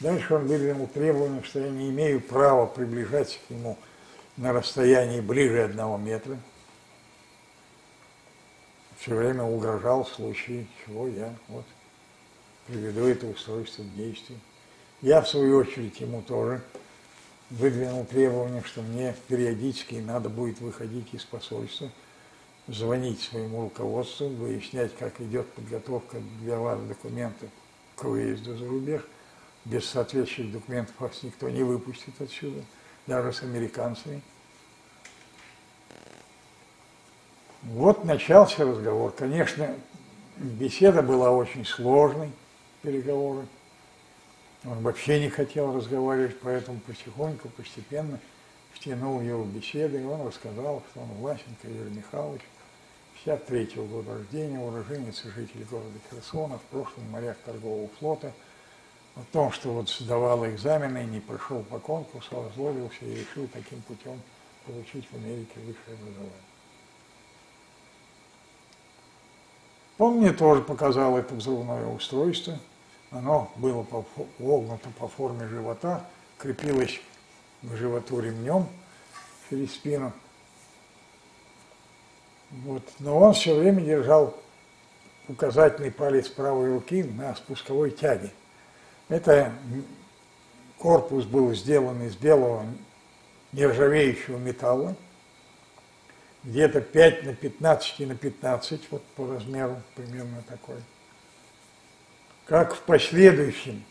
Дальше 0.00 0.34
он 0.34 0.46
выдвинул 0.46 0.86
требование, 0.86 1.42
что 1.42 1.60
я 1.60 1.70
не 1.70 1.90
имею 1.90 2.20
права 2.20 2.66
приближаться 2.66 3.38
к 3.46 3.50
нему 3.50 3.76
на 4.36 4.52
расстоянии 4.52 5.20
ближе 5.20 5.62
одного 5.62 5.98
метра. 5.98 6.38
Все 8.98 9.14
время 9.14 9.42
угрожал 9.42 10.04
в 10.04 10.08
случае 10.08 10.66
чего 10.84 11.08
я 11.08 11.34
вот 11.48 11.64
приведу 12.66 13.06
это 13.06 13.26
устройство 13.26 13.82
в 13.82 13.94
действие. 13.94 14.38
Я, 15.02 15.20
в 15.20 15.28
свою 15.28 15.58
очередь, 15.58 16.00
ему 16.00 16.22
тоже 16.22 16.62
выдвинул 17.50 18.04
требование, 18.04 18.62
что 18.62 18.82
мне 18.82 19.14
периодически 19.28 19.96
надо 19.96 20.28
будет 20.28 20.60
выходить 20.60 21.12
из 21.12 21.24
посольства, 21.24 21.90
звонить 22.66 23.20
своему 23.20 23.62
руководству, 23.62 24.28
выяснять, 24.28 24.96
как 24.96 25.20
идет 25.20 25.46
подготовка 25.52 26.18
для 26.40 26.58
вас 26.58 26.80
документов 26.80 27.50
к 27.94 28.04
выезду 28.04 28.56
за 28.56 28.66
рубеж– 28.66 29.02
без 29.66 29.84
соответствующих 29.84 30.52
документов 30.52 30.94
вас 31.00 31.22
никто 31.24 31.50
не 31.50 31.64
выпустит 31.64 32.20
отсюда, 32.20 32.62
даже 33.06 33.32
с 33.32 33.42
американцами. 33.42 34.22
Вот 37.72 38.04
начался 38.04 38.64
разговор. 38.64 39.12
Конечно, 39.12 39.68
беседа 40.36 41.02
была 41.02 41.30
очень 41.30 41.64
сложной, 41.64 42.30
переговоры. 42.82 43.46
Он 44.64 44.80
вообще 44.80 45.20
не 45.20 45.30
хотел 45.30 45.76
разговаривать, 45.76 46.38
поэтому 46.40 46.80
потихоньку, 46.80 47.48
постепенно 47.50 48.18
втянул 48.72 49.20
его 49.20 49.42
в 49.42 49.48
беседы, 49.48 50.00
и 50.00 50.04
он 50.04 50.26
рассказал, 50.26 50.82
что 50.90 51.00
он 51.00 51.08
Власенко 51.18 51.68
Юрий 51.68 51.90
Михайлович, 51.90 52.42
53-го 53.24 53.84
года 53.84 54.14
рождения, 54.14 54.58
уроженец 54.58 55.24
и 55.24 55.30
житель 55.30 55.64
города 55.70 55.98
Херсона, 56.10 56.58
в 56.58 56.62
прошлом 56.70 57.10
моряк 57.10 57.36
торгового 57.44 57.88
флота– 57.98 58.32
о 59.16 59.24
том, 59.32 59.50
что 59.50 59.72
вот 59.72 59.88
сдавал 59.88 60.46
экзамены, 60.46 61.04
не 61.04 61.20
прошел 61.20 61.62
по 61.62 61.78
конкурсу, 61.78 62.38
озлобился 62.38 63.04
и 63.04 63.14
решил 63.14 63.48
таким 63.48 63.80
путем 63.82 64.20
получить 64.66 65.06
в 65.10 65.16
Америке 65.16 65.54
высшее 65.56 65.96
образование. 65.96 66.55
Он 69.98 70.16
мне 70.16 70.32
тоже 70.32 70.62
показал 70.62 71.16
это 71.16 71.34
взрывное 71.34 71.86
устройство. 71.86 72.58
Оно 73.10 73.50
было 73.56 73.86
вогнуто 74.38 74.88
по 74.98 75.08
форме 75.08 75.46
живота, 75.48 76.04
крепилось 76.38 77.00
к 77.62 77.76
животу 77.76 78.20
ремнем 78.20 78.66
через 79.48 79.72
спину. 79.74 80.12
Вот. 82.50 82.82
Но 82.98 83.18
он 83.18 83.32
все 83.32 83.54
время 83.54 83.80
держал 83.80 84.34
указательный 85.28 85.90
палец 85.90 86.28
правой 86.28 86.72
руки 86.72 87.02
на 87.02 87.34
спусковой 87.34 87.90
тяге. 87.90 88.30
Это 89.08 89.52
корпус 90.78 91.24
был 91.24 91.54
сделан 91.54 92.02
из 92.02 92.16
белого 92.16 92.66
нержавеющего 93.52 94.36
металла, 94.36 94.94
где-то 96.46 96.80
5 96.80 97.24
на 97.24 97.34
15 97.34 98.00
на 98.00 98.14
15, 98.14 98.80
вот 98.90 99.02
по 99.16 99.26
размеру 99.26 99.82
примерно 99.94 100.42
такой. 100.48 100.76
Как 102.46 102.74
в 102.74 102.80
последующем 102.80 103.84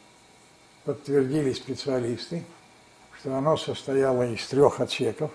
подтвердили 0.84 1.54
специалисты, 1.54 2.44
что 3.20 3.36
оно 3.36 3.58
состояло 3.58 4.24
из 4.24 4.46
трех 4.48 4.80
отсеков. 4.80 5.32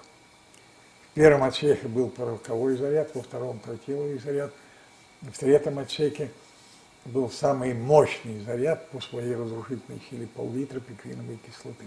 В 1.10 1.14
первом 1.14 1.44
отсеке 1.44 1.86
был 1.86 2.08
пороховой 2.08 2.76
заряд, 2.76 3.14
во 3.14 3.22
втором 3.22 3.58
тротиловый 3.60 4.18
заряд, 4.18 4.52
в 5.20 5.38
третьем 5.38 5.78
отсеке– 5.78 6.30
был 7.04 7.30
самый 7.30 7.74
мощный 7.74 8.40
заряд 8.40 8.88
по 8.90 9.00
своей 9.00 9.34
разрушительной 9.34 10.00
силе 10.10 10.26
пол-литра 10.26 10.80
пикриновой 10.80 11.38
кислоты. 11.46 11.84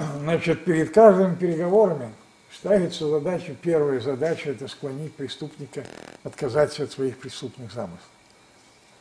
Значит, 0.00 0.64
перед 0.64 0.94
каждыми 0.94 1.34
переговорами 1.34 2.10
ставится 2.50 3.06
задача, 3.06 3.54
первая 3.60 4.00
задача– 4.00 4.50
это 4.52 4.66
склонить 4.66 5.14
преступника 5.14 5.84
отказаться 6.24 6.84
от 6.84 6.92
своих 6.92 7.18
преступных 7.18 7.70
замыслов. 7.70 8.00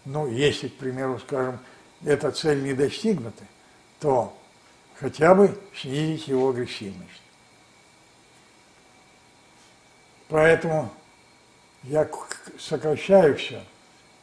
Ну, 0.04 0.28
если, 0.28 0.68
к 0.68 0.76
примеру, 0.76 1.18
скажем, 1.20 1.60
эта 2.04 2.32
цель 2.32 2.64
не 2.64 2.74
достигнута, 2.74 3.44
то 4.02 4.38
хотя 4.96 5.36
бы 5.36 5.58
снизить 5.74 6.28
его 6.28 6.50
агрессивность. 6.50 7.22
Поэтому 10.28 10.92
я 11.84 12.10
сокращаю 12.60 13.38
все. 13.38 13.64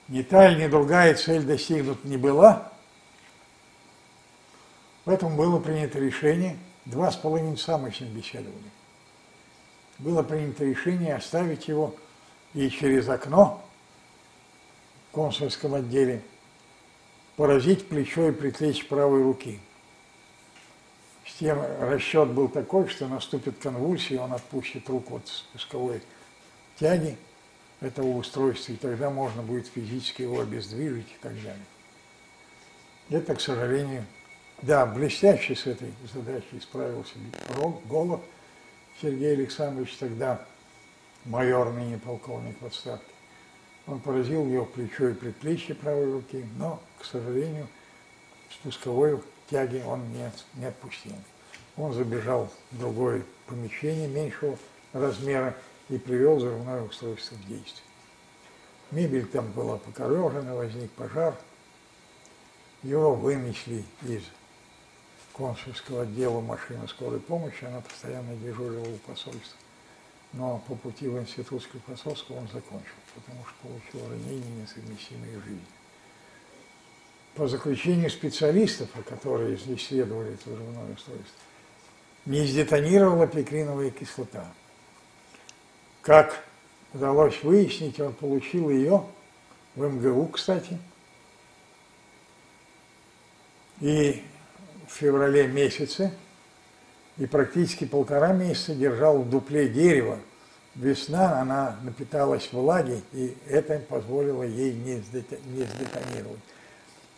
Ни 0.09 0.23
та 0.23 0.55
ни 0.55 0.67
другая 0.67 1.15
цель 1.15 1.43
достигнута 1.43 2.07
не 2.07 2.19
была. 2.19 2.71
Поэтому 5.07 5.37
было 5.37 5.61
принято 5.61 6.01
решение, 6.01 6.59
два 6.85 7.11
с 7.13 7.17
половиной 7.17 7.57
часа 7.57 7.79
мы 7.79 7.93
с 7.93 8.01
ним 8.01 8.11
беседовали. 8.11 8.71
Было 9.99 10.23
принято 10.23 10.65
решение 10.65 11.15
оставить 11.15 11.69
его 11.69 11.95
и 12.55 12.69
через 12.69 13.09
окно 13.09 13.65
в 15.09 15.15
консульском 15.15 15.75
отделе 15.75 16.23
поразить 17.37 17.89
плечо 17.89 18.29
и 18.29 18.33
предплечье 18.33 18.85
правой 18.85 19.23
руки. 19.23 19.61
С 21.25 21.35
тем 21.35 21.63
расчет 21.81 22.29
был 22.31 22.49
такой, 22.49 22.89
что 22.89 23.07
наступит 23.07 23.59
конвульсия, 23.59 24.21
он 24.21 24.33
отпустит 24.33 24.89
руку 24.89 25.17
от 25.17 25.29
спусковой 25.29 26.03
тяги, 26.81 27.17
этого 27.81 28.09
устройства, 28.09 28.73
и 28.73 28.77
тогда 28.77 29.11
можно 29.11 29.43
будет 29.43 29.69
физически 29.69 30.23
его 30.23 30.41
обездвижить 30.41 31.09
и 31.09 31.23
так 31.23 31.35
далее. 31.35 31.65
Это, 33.11 33.37
к 33.37 33.41
сожалению, 33.41 34.05
да, 34.63 34.87
блестяще 34.87 35.55
с 35.55 35.67
этой 35.67 35.93
задачей 36.13 36.61
справился 36.61 37.15
Голод 37.87 38.21
Сергей 39.01 39.35
Александрович, 39.35 39.95
тогда 39.97 40.45
майор, 41.25 41.73
ныне 41.73 41.99
полковник 41.99 42.61
в 42.61 42.67
отставке. 42.67 43.05
Он 43.87 44.01
поразил 44.01 44.47
его 44.47 44.65
плечо 44.65 45.09
и 45.09 45.15
предплечье 45.15 45.75
правой 45.75 46.11
руки, 46.11 46.45
но, 46.57 46.83
к 46.99 47.05
сожалению, 47.05 47.69
спусковой 48.51 49.21
тяги 49.49 49.83
он 49.87 50.03
не, 50.13 50.31
не 50.55 50.67
отпустил. 50.67 51.15
Он 51.77 51.93
забежал 51.93 52.51
в 52.73 52.79
другое 52.79 53.23
помещение 53.47 54.09
меньшего 54.09 54.59
размера, 54.93 55.55
и 55.89 55.99
привел 55.99 56.37
взрывное 56.37 56.83
устройство 56.83 57.37
в 57.37 57.47
действие. 57.47 57.85
Мебель 58.91 59.27
там 59.27 59.51
была 59.53 59.79
покорежена, 59.79 60.55
возник 60.55 60.91
пожар. 60.93 61.37
Его 62.83 63.15
вынесли 63.15 63.85
из 64.03 64.23
консульского 65.37 66.03
отдела 66.03 66.41
машины 66.41 66.87
скорой 66.89 67.21
помощи, 67.21 67.65
она 67.65 67.81
постоянно 67.81 68.35
дежурила 68.37 68.89
у 68.89 68.97
посольства. 68.99 69.59
Но 70.33 70.63
по 70.67 70.75
пути 70.75 71.09
в 71.09 71.19
институтское 71.19 71.81
посольство 71.87 72.35
он 72.35 72.49
закончил, 72.53 72.97
потому 73.15 73.45
что 73.45 73.69
получил 73.69 74.11
ранение, 74.11 74.63
несовместимые 74.63 75.41
жизни. 75.41 75.61
По 77.35 77.47
заключению 77.49 78.11
специалистов, 78.11 78.89
которые 79.09 79.57
исследовали 79.57 80.35
это 80.35 80.51
взрывное 80.51 80.95
устройство, 80.95 81.41
не 82.25 82.47
сдетонировала 82.47 83.27
пикриновая 83.27 83.91
кислота– 83.91 84.53
как 86.07 86.45
удалось 86.95 87.43
выяснить, 87.43 87.99
он 87.99 88.13
получил 88.13 88.71
ее 88.71 89.05
в 89.75 89.83
МГУ, 89.85 90.29
кстати. 90.29 90.79
И 93.81 94.23
в 94.89 94.93
феврале 94.93 95.47
месяце, 95.47 96.13
и 97.19 97.27
практически 97.27 97.85
полтора 97.85 98.33
месяца 98.33 98.75
держал 98.75 99.23
в 99.23 99.31
дупле 99.31 99.69
дерева. 99.69 100.19
Весна, 100.75 101.41
она 101.41 101.77
напиталась 101.83 102.53
влаги, 102.53 103.03
и 103.13 103.35
это 103.49 103.79
позволило 103.79 104.43
ей 104.43 104.75
не 104.75 104.97
сдетонировать. 104.97 106.41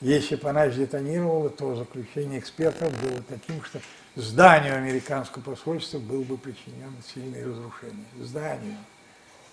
Если 0.00 0.36
бы 0.36 0.48
она 0.48 0.70
сдетонировала, 0.70 1.50
то 1.50 1.74
заключение 1.74 2.38
экспертов 2.38 2.92
было 3.02 3.20
таким, 3.28 3.60
что 3.64 3.80
зданию 4.14 4.76
американского 4.76 5.42
посольства 5.42 5.98
был 5.98 6.22
бы 6.22 6.38
причинен 6.38 6.94
сильное 7.12 7.44
разрушение. 7.44 8.06
Зданию. 8.20 8.76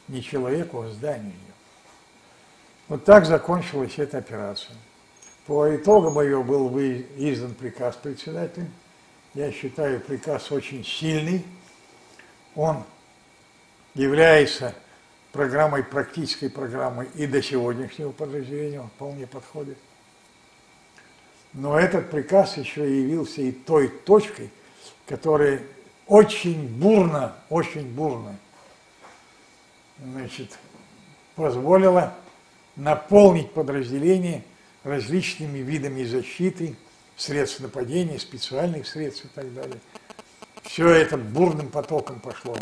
Не 0.08 0.22
человеку, 0.22 0.84
а 0.84 0.90
зданию. 0.92 1.34
Вот 2.88 3.04
так 3.06 3.26
закончилась 3.26 3.98
эта 3.98 4.20
операция. 4.20 4.76
По 5.48 5.76
итогам 5.76 6.20
ее 6.22 6.44
был 6.44 6.76
издан 6.80 7.54
приказ 7.54 7.96
председателя. 7.96 8.68
Я 9.36 9.52
считаю 9.52 10.00
приказ 10.00 10.52
очень 10.52 10.84
сильный. 10.84 11.46
Он 12.56 12.84
является 13.94 14.74
программой, 15.32 15.84
практической 15.84 16.50
программой 16.50 17.10
и 17.14 17.28
до 17.28 17.44
сегодняшнего 17.44 18.12
подразделения 18.12 18.80
он 18.80 18.88
вполне 18.88 19.28
подходит. 19.28 19.78
Но 21.54 21.78
этот 21.78 22.10
приказ 22.10 22.58
еще 22.58 22.82
явился 22.82 23.42
и 23.42 23.52
той 23.52 23.90
точкой, 23.90 24.50
которая 25.06 25.62
очень 26.08 26.68
бурно, 26.68 27.36
очень 27.50 27.88
бурно, 27.88 28.38
значит, 30.00 30.58
позволило 31.36 32.14
наполнить 32.76 33.52
подразделение 33.52 34.44
различными 34.86 35.58
видами 35.58 36.04
защиты, 36.04 36.76
средств 37.18 37.60
нападения, 37.60 38.20
специальных 38.20 38.88
средств 38.88 39.26
и 39.26 39.28
так 39.30 39.54
далее. 39.54 39.80
Все 40.64 40.88
это 40.90 41.18
бурным 41.18 41.70
потоком 41.70 42.20
пошло. 42.20 42.56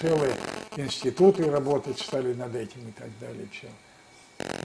Целые 0.00 0.32
институты 0.76 1.50
работать 1.50 1.98
стали 1.98 2.32
над 2.32 2.54
этим 2.54 2.88
и 2.88 2.92
так 2.92 3.08
далее. 3.20 3.46
Все. 3.52 3.68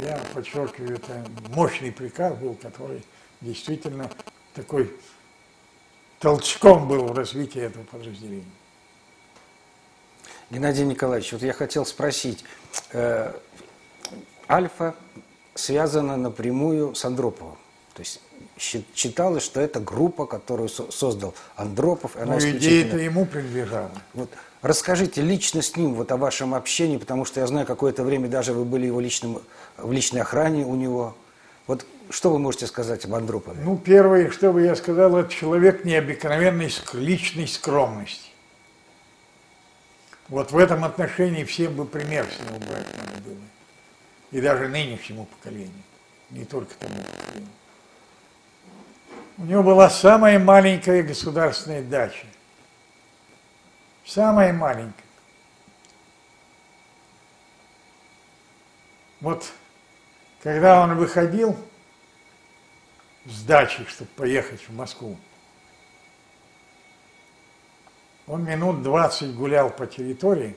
Я 0.04 0.22
подчеркиваю, 0.34 0.96
это 0.96 1.26
мощный 1.50 1.92
приказ 1.92 2.38
был, 2.38 2.54
который 2.56 3.04
действительно 3.42 4.10
такой 4.54 4.94
толчком 6.20 6.88
был 6.88 7.06
в 7.06 7.14
развитии 7.14 7.62
этого 7.62 7.84
подразделения. 7.84 8.44
Геннадий 10.52 10.86
Николаевич, 10.86 11.32
вот 11.32 11.42
я 11.42 11.54
хотел 11.54 11.86
спросить, 11.86 12.44
э, 12.92 13.34
Альфа 14.50 14.96
связана 15.60 16.18
напрямую 16.18 16.96
с 16.96 17.06
Андроповым. 17.06 17.58
То 17.94 18.02
есть 18.02 18.22
считалось, 18.58 19.44
что 19.44 19.62
это 19.62 19.80
группа, 19.80 20.26
которую 20.26 20.70
создал 20.70 21.34
Андропов. 21.56 22.16
Она 22.16 22.36
ну, 22.36 22.40
идея 22.40 22.86
это 22.86 22.98
ему 22.98 23.26
принадлежала. 23.26 23.92
Вот 24.14 24.30
расскажите 24.62 25.22
лично 25.22 25.62
с 25.62 25.76
ним 25.76 25.94
вот 25.94 26.12
о 26.12 26.18
вашем 26.18 26.54
общении, 26.54 26.98
потому 26.98 27.26
что 27.26 27.40
я 27.40 27.48
знаю, 27.48 27.66
какое-то 27.66 28.04
время 28.04 28.28
даже 28.28 28.54
вы 28.54 28.66
были 28.66 28.88
его 28.88 29.00
личным, 29.00 29.42
в 29.78 29.92
личной 29.92 30.22
охране 30.22 30.66
у 30.66 30.76
него. 30.76 31.16
Вот 31.68 31.86
что 32.10 32.32
вы 32.32 32.40
можете 32.40 32.68
сказать 32.68 33.06
об 33.06 33.14
Андропове? 33.14 33.62
Ну, 33.64 33.78
первое, 33.78 34.32
что 34.32 34.52
бы 34.52 34.64
я 34.64 34.76
сказал, 34.76 35.16
это 35.18 35.32
человек 35.32 35.86
необыкновенной 35.86 36.72
личной 36.94 37.48
скромности. 37.48 38.30
Вот 40.28 40.52
в 40.52 40.58
этом 40.58 40.84
отношении 40.84 41.44
всем 41.44 41.76
бы 41.76 41.86
пример 41.86 42.26
с 42.26 42.40
него 42.48 42.60
брать 42.60 42.88
надо 42.98 43.22
было. 43.24 43.36
И 44.32 44.42
даже 44.42 44.68
нынешнему 44.68 45.26
поколению, 45.26 45.84
не 46.30 46.46
только 46.46 46.76
тому 46.76 46.96
поколению. 46.96 47.50
У 49.38 49.46
него 49.46 49.64
была 49.64 49.90
самая 49.90 50.38
маленькая 50.38 51.02
государственная 51.02 51.82
дача. 51.82 52.28
Самая 54.06 54.52
маленькая. 54.52 55.06
Вот 59.22 59.52
когда 60.42 60.82
он 60.82 60.98
выходил 60.98 61.58
с 63.26 63.44
дачи, 63.44 63.86
чтобы 63.86 64.10
поехать 64.12 64.62
в 64.68 64.74
Москву, 64.74 65.18
он 68.28 68.44
минут 68.44 68.84
20 68.84 69.36
гулял 69.36 69.70
по 69.70 69.88
территории, 69.88 70.56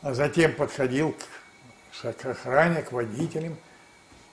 а 0.00 0.14
затем 0.14 0.54
подходил 0.54 1.12
к, 1.12 1.22
к 2.02 2.26
охране, 2.26 2.82
к 2.82 2.92
водителям, 2.92 3.56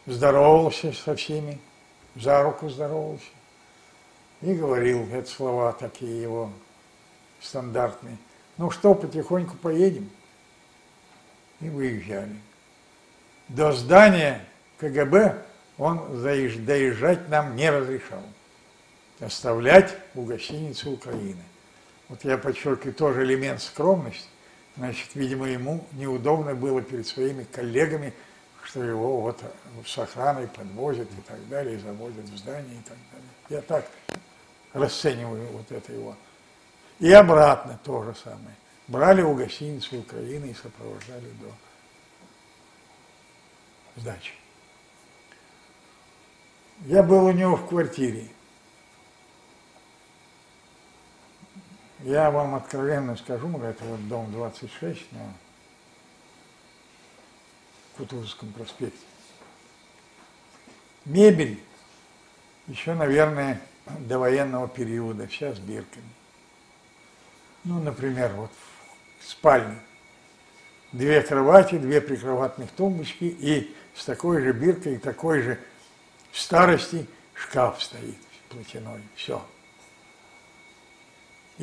здоровался 0.05 0.91
со 0.93 1.15
всеми, 1.15 1.59
за 2.15 2.43
руку 2.43 2.69
здоровался 2.69 3.25
и 4.41 4.53
говорил, 4.53 5.07
это 5.11 5.29
слова 5.29 5.71
такие 5.71 6.21
его 6.21 6.51
стандартные. 7.41 8.17
Ну 8.57 8.69
что, 8.69 8.93
потихоньку 8.93 9.55
поедем? 9.57 10.09
И 11.61 11.69
выезжали. 11.69 12.35
До 13.47 13.71
здания 13.71 14.45
КГБ 14.79 15.43
он 15.77 16.21
доезжать 16.21 17.29
нам 17.29 17.55
не 17.55 17.69
разрешал 17.69 18.21
оставлять 19.19 19.95
у 20.15 20.23
гостиницы 20.23 20.89
Украины. 20.89 21.41
Вот 22.09 22.23
я 22.23 22.37
подчеркиваю 22.37 22.93
тоже 22.93 23.23
элемент 23.23 23.61
скромности. 23.61 24.27
Значит, 24.75 25.13
видимо, 25.13 25.47
ему 25.47 25.85
неудобно 25.93 26.55
было 26.55 26.81
перед 26.81 27.05
своими 27.05 27.43
коллегами, 27.43 28.13
что 28.63 28.83
его 28.83 29.21
вот 29.21 29.43
с 29.85 29.97
охраной 29.97 30.47
подвозят 30.47 31.07
и 31.11 31.21
так 31.27 31.47
далее, 31.47 31.75
и 31.75 31.79
заводят 31.79 32.25
в 32.25 32.37
здание 32.37 32.79
и 32.79 32.83
так 32.83 32.97
далее. 33.11 33.29
Я 33.49 33.61
так 33.61 33.87
расцениваю 34.73 35.47
вот 35.51 35.71
это 35.71 35.93
его. 35.93 36.15
И 36.99 37.11
обратно 37.11 37.79
то 37.83 38.03
же 38.03 38.15
самое. 38.15 38.55
Брали 38.87 39.21
у 39.21 39.35
гостиницы 39.35 39.97
Украины 39.97 40.47
и 40.47 40.53
сопровождали 40.53 41.29
до 41.41 41.51
сдачи. 44.01 44.33
Я 46.85 47.03
был 47.03 47.25
у 47.25 47.31
него 47.31 47.55
в 47.55 47.67
квартире. 47.67 48.27
Я 52.03 52.31
вам 52.31 52.55
откровенно 52.55 53.15
скажу, 53.15 53.47
это 53.61 53.85
вот 53.85 54.07
дом 54.09 54.29
26 54.33 55.11
на 55.13 55.33
Кутузовском 57.95 58.51
проспекте. 58.51 59.05
Мебель 61.05 61.63
еще, 62.67 62.93
наверное, 62.93 63.61
до 63.99 64.19
военного 64.19 64.67
периода, 64.67 65.29
сейчас 65.29 65.59
бирками. 65.59 66.09
Ну, 67.63 67.81
например, 67.81 68.33
вот 68.33 68.51
в 69.21 69.29
спальне. 69.29 69.79
Две 70.91 71.21
кровати, 71.21 71.77
две 71.77 72.01
прикроватных 72.01 72.69
тумбочки 72.71 73.23
и 73.23 73.73
с 73.95 74.03
такой 74.03 74.41
же 74.41 74.51
биркой, 74.51 74.97
такой 74.97 75.41
же 75.41 75.59
старости 76.33 77.07
шкаф 77.33 77.81
стоит 77.81 78.17
платяной. 78.49 79.01
Все. 79.15 79.41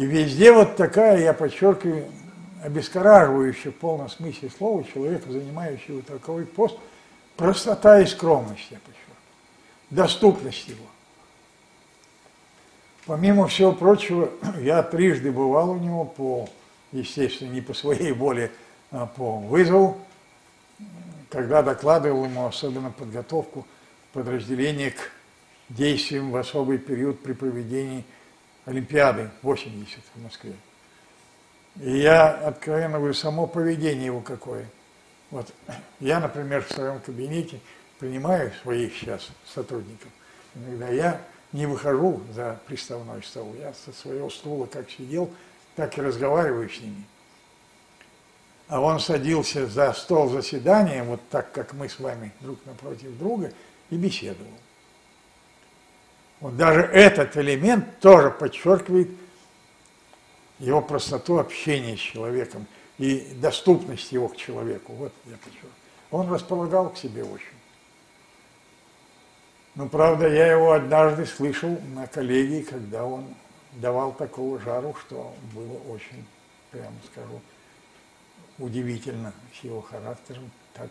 И 0.00 0.06
везде 0.06 0.50
вот 0.50 0.76
такая, 0.76 1.18
я 1.18 1.34
подчеркиваю, 1.34 2.06
обескораживающая 2.62 3.70
в 3.70 3.74
полном 3.74 4.08
смысле 4.08 4.48
слова 4.48 4.82
человека, 4.82 5.30
занимающего 5.30 6.00
такой 6.00 6.46
пост, 6.46 6.78
простота 7.36 8.00
и 8.00 8.06
скромность, 8.06 8.66
я 8.70 8.78
подчеркиваю, 8.78 9.18
доступность 9.90 10.66
его. 10.68 10.86
Помимо 13.04 13.46
всего 13.46 13.72
прочего, 13.72 14.30
я 14.62 14.82
трижды 14.82 15.30
бывал 15.32 15.72
у 15.72 15.78
него 15.78 16.06
по, 16.06 16.48
естественно, 16.92 17.50
не 17.50 17.60
по 17.60 17.74
своей 17.74 18.12
воле, 18.12 18.50
а 18.90 19.04
по 19.04 19.36
вызову, 19.36 19.98
когда 21.28 21.60
докладывал 21.60 22.24
ему 22.24 22.46
особенно 22.46 22.90
подготовку 22.90 23.66
подразделения 24.14 24.92
к 24.92 25.10
действиям 25.68 26.30
в 26.30 26.38
особый 26.38 26.78
период 26.78 27.22
при 27.22 27.34
проведении 27.34 28.06
Олимпиады 28.70 29.30
80 29.42 29.98
в 30.14 30.22
Москве. 30.22 30.54
И 31.80 31.98
я 31.98 32.30
откровенно 32.30 32.98
говорю, 32.98 33.14
само 33.14 33.48
поведение 33.48 34.06
его 34.06 34.20
какое. 34.20 34.66
Вот 35.32 35.52
я, 35.98 36.20
например, 36.20 36.62
в 36.62 36.70
своем 36.70 37.00
кабинете 37.00 37.58
принимаю 37.98 38.52
своих 38.62 38.96
сейчас 38.96 39.28
сотрудников. 39.44 40.08
Иногда 40.54 40.88
я 40.88 41.20
не 41.52 41.66
выхожу 41.66 42.22
за 42.32 42.60
приставной 42.66 43.24
стол. 43.24 43.56
Я 43.58 43.72
со 43.74 43.92
своего 43.92 44.30
стула 44.30 44.66
как 44.66 44.88
сидел, 44.88 45.30
так 45.74 45.98
и 45.98 46.02
разговариваю 46.02 46.70
с 46.70 46.80
ними. 46.80 47.04
А 48.68 48.80
он 48.80 49.00
садился 49.00 49.66
за 49.66 49.92
стол 49.94 50.28
заседания, 50.28 51.02
вот 51.02 51.20
так, 51.28 51.50
как 51.50 51.72
мы 51.72 51.88
с 51.88 51.98
вами 51.98 52.32
друг 52.40 52.64
напротив 52.66 53.18
друга, 53.18 53.52
и 53.90 53.96
беседовал. 53.96 54.52
Вот 56.40 56.56
даже 56.56 56.80
этот 56.80 57.36
элемент 57.36 58.00
тоже 58.00 58.30
подчеркивает 58.30 59.10
его 60.58 60.80
простоту 60.80 61.38
общения 61.38 61.96
с 61.96 62.00
человеком 62.00 62.66
и 62.98 63.32
доступность 63.36 64.10
его 64.12 64.28
к 64.28 64.36
человеку. 64.36 64.92
Вот 64.94 65.12
я 65.26 65.36
подчеркиваю. 65.36 65.72
Он 66.10 66.32
располагал 66.32 66.90
к 66.90 66.96
себе 66.96 67.24
очень. 67.24 67.46
Но, 69.74 69.88
правда, 69.88 70.28
я 70.28 70.50
его 70.50 70.72
однажды 70.72 71.26
слышал 71.26 71.78
на 71.94 72.06
коллегии, 72.06 72.62
когда 72.62 73.04
он 73.04 73.24
давал 73.74 74.12
такого 74.12 74.58
жару, 74.58 74.94
что 74.94 75.32
было 75.54 75.78
очень, 75.88 76.26
прямо 76.72 76.96
скажу, 77.12 77.40
удивительно 78.58 79.32
с 79.58 79.64
его 79.64 79.80
характером 79.80 80.50
так 80.74 80.90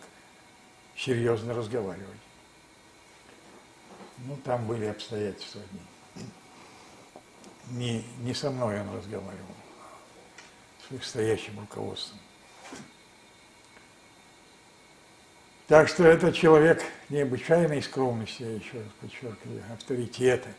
серьезно 0.95 1.53
разговаривать. 1.53 2.28
Ну, 4.25 4.37
там 4.43 4.67
были 4.67 4.85
обстоятельства 4.85 5.61
одни. 5.61 5.81
Не, 7.71 8.03
не 8.23 8.33
со 8.33 8.49
мной 8.49 8.81
он 8.81 8.95
разговаривал, 8.95 9.55
с 10.85 10.91
вышестоящим 10.91 11.59
руководством. 11.59 12.19
Так 15.67 15.87
что 15.87 16.03
это 16.03 16.33
человек 16.33 16.83
необычайной 17.09 17.83
скромности, 17.83 18.41
я 18.41 18.55
еще 18.55 18.79
раз 18.79 18.87
подчеркиваю, 18.99 19.63
авторитета. 19.71 20.49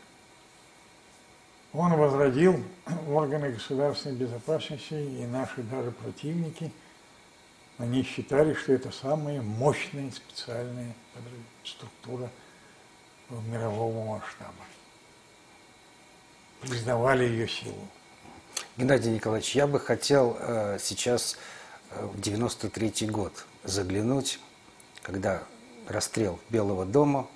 Он 1.73 1.93
возродил 1.97 2.63
органы 3.09 3.51
государственной 3.51 4.15
безопасности, 4.15 4.93
и 4.93 5.25
наши 5.25 5.63
даже 5.63 5.91
противники, 5.91 6.71
они 7.77 8.03
считали, 8.03 8.53
что 8.53 8.71
это 8.71 8.91
самая 8.91 9.41
мощная 9.41 10.11
специальная 10.11 10.93
структура 11.65 12.29
мирового 13.47 14.17
масштаба. 14.17 14.51
Признавали 16.61 17.23
ее 17.23 17.47
силу. 17.47 17.87
Геннадий 18.77 19.11
Николаевич, 19.11 19.55
я 19.55 19.67
бы 19.67 19.79
хотел 19.79 20.37
э, 20.39 20.77
сейчас 20.79 21.37
э, 21.91 22.05
в 22.05 22.19
93 22.19 23.07
год 23.07 23.45
заглянуть, 23.63 24.39
когда 25.01 25.43
расстрел 25.87 26.39
Белого 26.49 26.85
дома. 26.85 27.27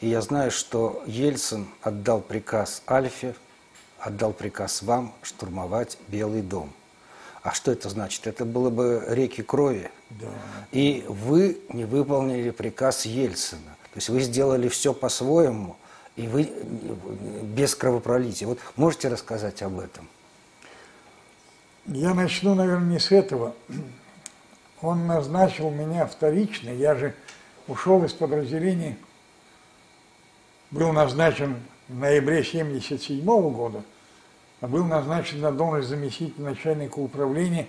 И 0.00 0.08
я 0.08 0.20
знаю, 0.20 0.50
что 0.50 1.02
Ельцин 1.06 1.68
отдал 1.82 2.20
приказ 2.20 2.82
Альфе, 2.88 3.34
отдал 3.98 4.32
приказ 4.32 4.82
вам 4.82 5.14
штурмовать 5.22 5.98
Белый 6.08 6.42
дом. 6.42 6.72
А 7.42 7.52
что 7.52 7.72
это 7.72 7.88
значит? 7.90 8.26
Это 8.26 8.44
было 8.44 8.70
бы 8.70 9.04
реки 9.08 9.42
крови. 9.42 9.90
Да. 10.10 10.28
И 10.72 11.04
вы 11.08 11.60
не 11.68 11.84
выполнили 11.84 12.50
приказ 12.50 13.04
Ельцина. 13.04 13.76
То 13.94 13.98
есть 13.98 14.08
вы 14.08 14.22
сделали 14.22 14.66
все 14.66 14.92
по-своему, 14.92 15.76
и 16.16 16.26
вы 16.26 16.50
без 17.42 17.76
кровопролития. 17.76 18.48
Вот 18.48 18.58
можете 18.74 19.06
рассказать 19.06 19.62
об 19.62 19.78
этом? 19.78 20.08
Я 21.86 22.12
начну, 22.12 22.56
наверное, 22.56 22.94
не 22.94 22.98
с 22.98 23.12
этого. 23.12 23.54
Он 24.82 25.06
назначил 25.06 25.70
меня 25.70 26.06
вторично. 26.06 26.70
Я 26.70 26.96
же 26.96 27.14
ушел 27.68 28.04
из 28.04 28.12
подразделения, 28.12 28.98
был 30.72 30.92
назначен 30.92 31.62
в 31.86 31.96
ноябре 31.96 32.40
1977 32.40 33.24
года, 33.24 33.84
а 34.60 34.66
был 34.66 34.84
назначен 34.86 35.40
на 35.40 35.52
должность 35.52 35.88
заместителя 35.88 36.46
начальника 36.46 36.98
управления 36.98 37.68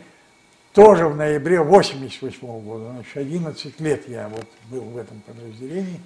тоже 0.74 1.08
в 1.08 1.16
ноябре 1.16 1.62
1988 1.62 2.66
года. 2.66 2.92
Значит, 2.94 3.16
11 3.16 3.80
лет 3.80 4.10
я 4.10 4.28
вот 4.28 4.48
был 4.72 4.82
в 4.82 4.98
этом 4.98 5.22
подразделении. 5.22 6.02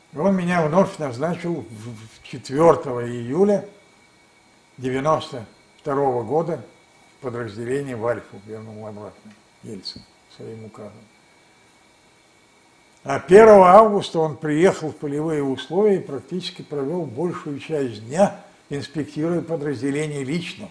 он 0.15 0.35
меня 0.35 0.65
вновь 0.65 0.97
назначил 0.97 1.65
4 2.23 2.57
июля 2.57 3.67
92 4.77 6.23
года 6.23 6.63
в 7.17 7.23
подразделение 7.23 7.95
в 7.95 8.05
Альфу, 8.05 8.41
вернул 8.45 8.85
обратно 8.85 9.31
Ельцин 9.63 10.01
своим 10.35 10.65
указом. 10.65 10.91
А 13.03 13.15
1 13.15 13.47
августа 13.47 14.19
он 14.19 14.37
приехал 14.37 14.91
в 14.91 14.97
полевые 14.97 15.43
условия 15.43 15.97
и 15.97 16.03
практически 16.03 16.61
провел 16.61 17.05
большую 17.05 17.59
часть 17.59 18.05
дня, 18.05 18.43
инспектируя 18.69 19.41
подразделение 19.41 20.23
лично. 20.23 20.69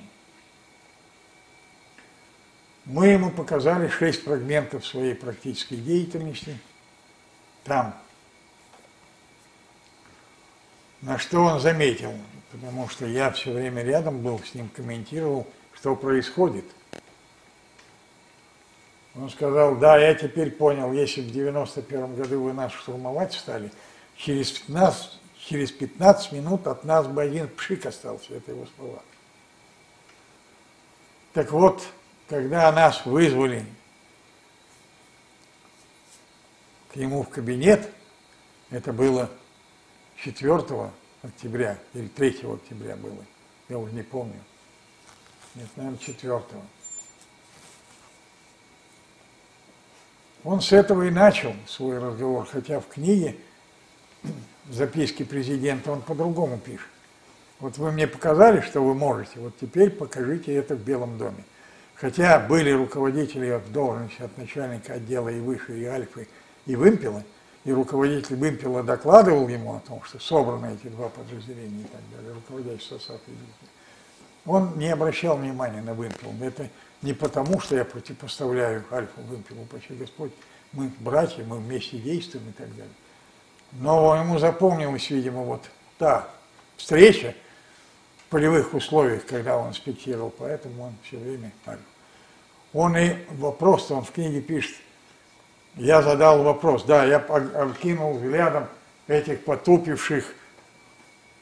Мы 2.85 3.09
ему 3.09 3.31
показали 3.31 3.89
шесть 3.89 4.25
фрагментов 4.25 4.87
своей 4.87 5.15
практической 5.15 5.77
деятельности. 5.77 6.59
Там. 7.65 7.95
На 11.03 11.19
что 11.19 11.41
он 11.41 11.61
заметил, 11.61 12.13
потому 12.53 12.89
что 12.89 13.07
я 13.07 13.31
все 13.31 13.53
время 13.53 13.83
рядом 13.83 14.21
был 14.21 14.39
с 14.41 14.55
ним, 14.55 14.69
комментировал, 14.69 15.47
что 15.75 15.97
происходит– 15.97 16.65
он 19.17 19.29
сказал, 19.29 19.77
да, 19.77 19.99
я 19.99 20.15
теперь 20.15 20.53
понял, 20.53 20.93
если 20.93 21.21
в 21.21 21.33
91 21.33 22.15
году 22.15 22.43
вы 22.43 22.53
нас 22.53 22.73
штурмовать 22.73 23.33
стали, 23.33 23.73
через 24.17 24.53
15, 24.53 25.19
через 25.39 25.73
15 25.73 26.33
минут 26.33 26.67
от 26.67 26.85
нас 26.85 27.07
бы 27.07 27.23
один 27.23 27.49
пшик 27.49 27.87
остался, 27.87 28.35
это 28.35 28.53
его 28.53 28.67
слова. 28.77 29.03
Так 31.33 31.51
вот, 31.51 31.83
когда 32.29 32.71
нас 32.71 33.05
вызвали 33.05 33.65
к 36.93 36.97
нему 36.97 37.23
в 37.25 37.29
кабинет, 37.29 37.91
это 38.71 38.93
было 38.93 39.29
4 40.25 40.91
октября 41.23 41.79
или 41.95 42.09
3 42.09 42.29
октября 42.43 42.97
было, 42.97 43.25
я 43.69 43.79
уже 43.79 43.93
не 43.93 44.03
помню. 44.03 44.41
Нет, 45.55 45.69
наверное, 45.77 45.99
4 45.99 46.43
Он 50.45 50.61
с 50.61 50.73
этого 50.73 51.03
и 51.03 51.11
начал 51.11 51.55
свой 51.67 51.99
разговор, 51.99 52.47
хотя 52.47 52.81
в 52.81 52.89
книге 52.89 53.37
записки 54.71 55.23
президента 55.23 55.93
он 55.93 56.03
по-другому 56.03 56.59
пишет. 56.59 56.89
Вот 57.59 57.77
вы 57.77 57.93
мне 57.93 58.07
показали, 58.07 58.61
что 58.61 58.81
вы 58.83 58.95
можете, 58.95 59.39
вот 59.39 59.55
теперь 59.61 59.91
покажите 59.91 60.55
это 60.55 60.77
в 60.77 60.81
Белом 60.83 61.19
доме. 61.19 61.45
Хотя 61.95 62.41
были 62.41 62.71
руководители 62.71 63.51
в 63.59 63.71
должности 63.71 64.23
от 64.23 64.37
начальника 64.39 64.95
отдела 64.95 65.29
и 65.29 65.41
выше, 65.41 65.79
и 65.79 65.85
Альфы, 65.85 66.27
и 66.65 66.75
Вымпела, 66.75 67.23
и 67.65 67.73
руководитель 67.73 68.37
Вымпела 68.37 68.83
докладывал 68.83 69.49
ему 69.49 69.75
о 69.75 69.81
том, 69.81 70.03
что 70.05 70.19
собраны 70.19 70.75
эти 70.75 70.91
два 70.91 71.09
подразделения 71.09 71.83
и 71.83 71.89
так 71.89 72.01
далее, 72.17 72.33
руководящий 72.33 72.89
состав. 72.89 73.21
Он 74.47 74.79
не 74.79 74.89
обращал 74.89 75.37
внимания 75.37 75.83
на 75.83 75.93
Вымпел. 75.93 76.33
Это 76.41 76.69
не 77.03 77.13
потому, 77.13 77.61
что 77.61 77.77
я 77.77 77.85
противопоставляю 77.85 78.85
Альфу 78.91 79.21
Вымпелу, 79.23 79.65
почти 79.67 79.95
Господь, 79.95 80.33
мы 80.73 80.91
братья, 81.01 81.45
мы 81.45 81.59
вместе 81.59 81.99
действуем 81.99 82.49
и 82.49 82.53
так 82.53 82.71
далее. 82.71 82.95
Но 83.73 84.17
ему 84.17 84.39
запомнилась, 84.39 85.11
видимо, 85.11 85.43
вот 85.43 85.63
та 85.99 86.29
встреча 86.77 87.35
в 88.19 88.31
полевых 88.31 88.73
условиях, 88.73 89.27
когда 89.27 89.59
он 89.59 89.69
инспектировал, 89.69 90.33
поэтому 90.37 90.85
он 90.85 90.95
все 91.03 91.19
время 91.19 91.53
Альфа. 91.67 91.83
Он 92.73 92.97
и 92.97 93.17
вопрос, 93.31 93.91
он 93.91 94.05
в 94.05 94.13
книге 94.13 94.41
пишет, 94.41 94.77
я 95.77 96.03
задал 96.03 96.43
вопрос, 96.43 96.85
да, 96.85 97.05
я 97.05 97.19
окинул 97.19 98.15
взглядом 98.15 98.67
этих 99.07 99.45
потупивших 99.45 100.25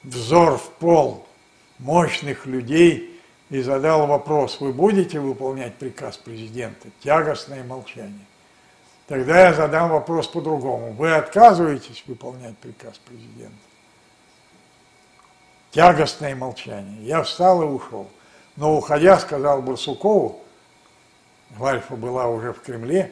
взор 0.02 0.58
в 0.58 0.70
пол 0.72 1.26
мощных 1.78 2.46
людей, 2.46 3.18
и 3.50 3.62
задал 3.62 4.06
вопрос, 4.06 4.60
вы 4.60 4.72
будете 4.72 5.20
выполнять 5.20 5.74
приказ 5.76 6.18
президента? 6.18 6.88
Тягостное 7.00 7.64
молчание. 7.64 8.26
Тогда 9.06 9.40
я 9.40 9.54
задам 9.54 9.88
вопрос 9.88 10.28
по-другому. 10.28 10.92
Вы 10.92 11.14
отказываетесь 11.14 12.04
выполнять 12.06 12.58
приказ 12.58 12.98
президента? 12.98 13.56
Тягостное 15.70 16.36
молчание. 16.36 17.02
Я 17.02 17.22
встал 17.22 17.62
и 17.62 17.64
ушел. 17.64 18.08
Но 18.56 18.76
уходя, 18.76 19.18
сказал 19.18 19.62
Барсукову, 19.62 20.42
Вальфа 21.50 21.96
была 21.96 22.26
уже 22.28 22.52
в 22.52 22.60
Кремле, 22.60 23.10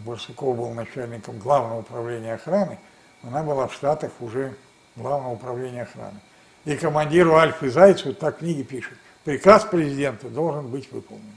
Барсуков 0.00 0.56
был 0.56 0.70
начальником 0.70 1.38
главного 1.38 1.80
управления 1.80 2.34
охраны, 2.34 2.78
она 3.22 3.42
была 3.42 3.66
в 3.66 3.74
Штатах 3.74 4.12
уже 4.20 4.56
главного 4.96 5.32
управления 5.32 5.82
охраны. 5.82 6.18
И 6.64 6.76
командиру 6.76 7.34
Альфы 7.34 7.70
Зайцеву 7.70 8.14
так 8.14 8.36
в 8.36 8.38
книге 8.38 8.64
пишет– 8.64 8.98
приказ 9.24 9.64
президента 9.64 10.28
должен 10.28 10.68
быть 10.68 10.90
выполнен. 10.90 11.36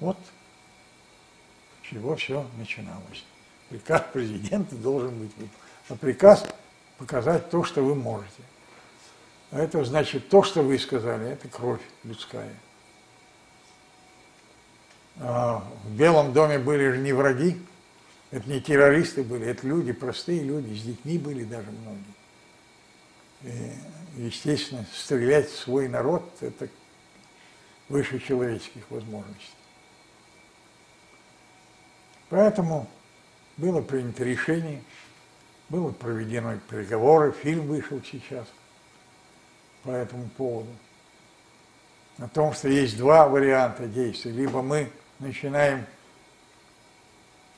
Вот 0.00 0.18
чего 1.82 2.16
все 2.16 2.46
начиналось. 2.56 3.24
Приказ 3.68 4.02
президента 4.12 4.74
должен 4.76 5.10
быть 5.10 5.30
выполнен. 5.32 5.50
А 5.88 5.96
приказ 5.96 6.46
показать 6.98 7.50
то, 7.50 7.64
что 7.64 7.82
вы 7.82 7.94
можете. 7.94 8.42
А 9.50 9.60
это 9.60 9.84
значит, 9.84 10.28
то, 10.28 10.42
что 10.42 10.62
вы 10.62 10.78
сказали, 10.78 11.30
это 11.30 11.48
кровь 11.48 11.80
людская. 12.02 12.54
А 15.20 15.64
в 15.84 15.96
Белом 15.96 16.32
доме 16.32 16.58
были 16.58 16.90
же 16.90 16.98
не 16.98 17.12
враги, 17.12 17.60
это 18.30 18.48
не 18.48 18.60
террористы 18.60 19.22
были, 19.22 19.46
это 19.46 19.66
люди, 19.66 19.92
простые 19.92 20.42
люди, 20.42 20.74
с 20.74 20.82
детьми 20.82 21.18
были 21.18 21.44
даже 21.44 21.68
многие. 21.70 22.14
И 24.16 24.22
естественно, 24.24 24.84
стрелять 24.92 25.48
в 25.48 25.56
свой 25.56 25.88
народ– 25.88 26.28
это 26.40 26.68
выше 27.88 28.18
человеческих 28.18 28.90
возможностей. 28.90 29.54
Поэтому 32.28 32.88
было 33.56 33.82
принято 33.82 34.24
решение, 34.24 34.82
было 35.68 35.92
проведено 35.92 36.58
переговоры, 36.68 37.32
фильм 37.32 37.68
вышел 37.68 38.02
сейчас 38.02 38.48
по 39.84 39.90
этому 39.90 40.28
поводу. 40.30 40.70
О 42.18 42.28
том, 42.28 42.52
что 42.54 42.68
есть 42.68 42.96
два 42.96 43.28
варианта 43.28 43.86
действий. 43.86 44.32
Либо 44.32 44.62
мы 44.62 44.90
начинаем 45.18 45.86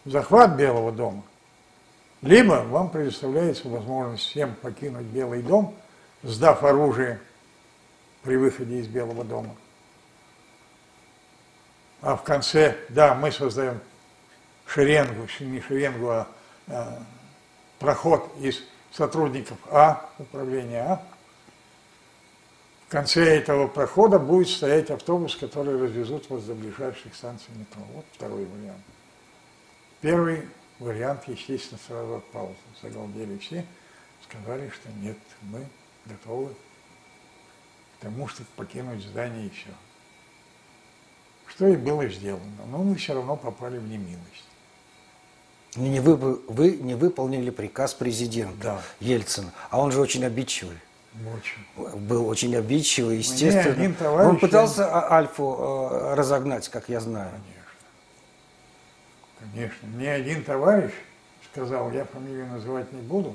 захват 0.04 0.56
Белого 0.56 0.92
дома, 0.92 1.22
либо 2.22 2.64
вам 2.68 2.90
предоставляется 2.90 3.68
возможность 3.68 4.24
всем 4.24 4.54
покинуть 4.56 5.06
Белый 5.06 5.42
дом– 5.42 5.74
сдав 6.26 6.64
оружие 6.64 7.20
при 8.22 8.36
выходе 8.36 8.80
из 8.80 8.88
Белого 8.88 9.24
дома. 9.24 9.54
А 12.02 12.16
в 12.16 12.22
конце, 12.22 12.76
да, 12.88 13.14
мы 13.14 13.32
создаем 13.32 13.80
шеренгу, 14.66 15.26
не 15.40 15.60
шеренгу, 15.60 16.10
а, 16.10 16.28
а 16.68 17.02
проход 17.78 18.30
из 18.40 18.62
сотрудников 18.92 19.58
А, 19.70 20.08
управления 20.18 20.82
А. 20.82 21.02
В 22.96 22.98
конце 22.98 23.36
этого 23.36 23.66
прохода 23.66 24.18
будет 24.18 24.48
стоять 24.48 24.90
автобус, 24.90 25.36
который 25.36 25.78
развезут 25.78 26.30
вас 26.30 26.44
до 26.44 26.54
ближайших 26.54 27.14
станций 27.14 27.50
метро. 27.54 27.82
Вот 27.92 28.06
второй 28.10 28.46
вариант. 28.46 28.80
Первый 30.00 30.48
вариант, 30.78 31.24
естественно, 31.26 31.78
сразу 31.86 32.14
отпал. 32.14 32.56
Загалдели 32.82 33.36
все, 33.36 33.66
сказали, 34.26 34.70
что 34.70 34.88
нет, 35.02 35.18
мы 35.42 35.66
готовы 36.06 36.48
к 36.48 38.00
тому, 38.00 38.28
чтобы 38.28 38.48
покинуть 38.56 39.04
здание 39.04 39.48
и 39.48 39.50
все. 39.50 39.68
что 41.48 41.68
и 41.68 41.76
было 41.76 42.08
сделано. 42.08 42.64
Но 42.70 42.78
мы 42.78 42.94
все 42.94 43.12
равно 43.12 43.36
попали 43.36 43.76
в 43.76 43.86
немилость. 43.86 44.46
Не 45.76 46.00
вы, 46.00 46.16
вы 46.16 46.78
не 46.78 46.94
выполнили 46.94 47.50
приказ 47.50 47.92
президента 47.92 48.56
Да. 48.62 48.82
Ельцина, 49.00 49.52
а 49.68 49.82
он 49.82 49.92
же 49.92 50.00
очень 50.00 50.24
обидчивый. 50.24 50.78
Очень. 51.24 51.98
Был 52.00 52.28
очень 52.28 52.54
обидчивый, 52.54 53.18
естественно. 53.18 53.72
один 53.72 53.94
товарищ, 53.94 54.28
он 54.28 54.38
пытался 54.38 54.86
а- 54.86 55.16
Альфу 55.16 55.56
э, 55.58 56.14
разогнать, 56.14 56.68
как 56.68 56.88
я 56.88 57.00
знаю. 57.00 57.30
Конечно. 59.38 59.54
Конечно. 59.54 59.88
Мне 59.88 60.12
один 60.12 60.44
товарищ 60.44 60.92
сказал, 61.50 61.90
я 61.92 62.04
фамилию 62.04 62.46
называть 62.48 62.92
не 62.92 63.00
буду, 63.00 63.34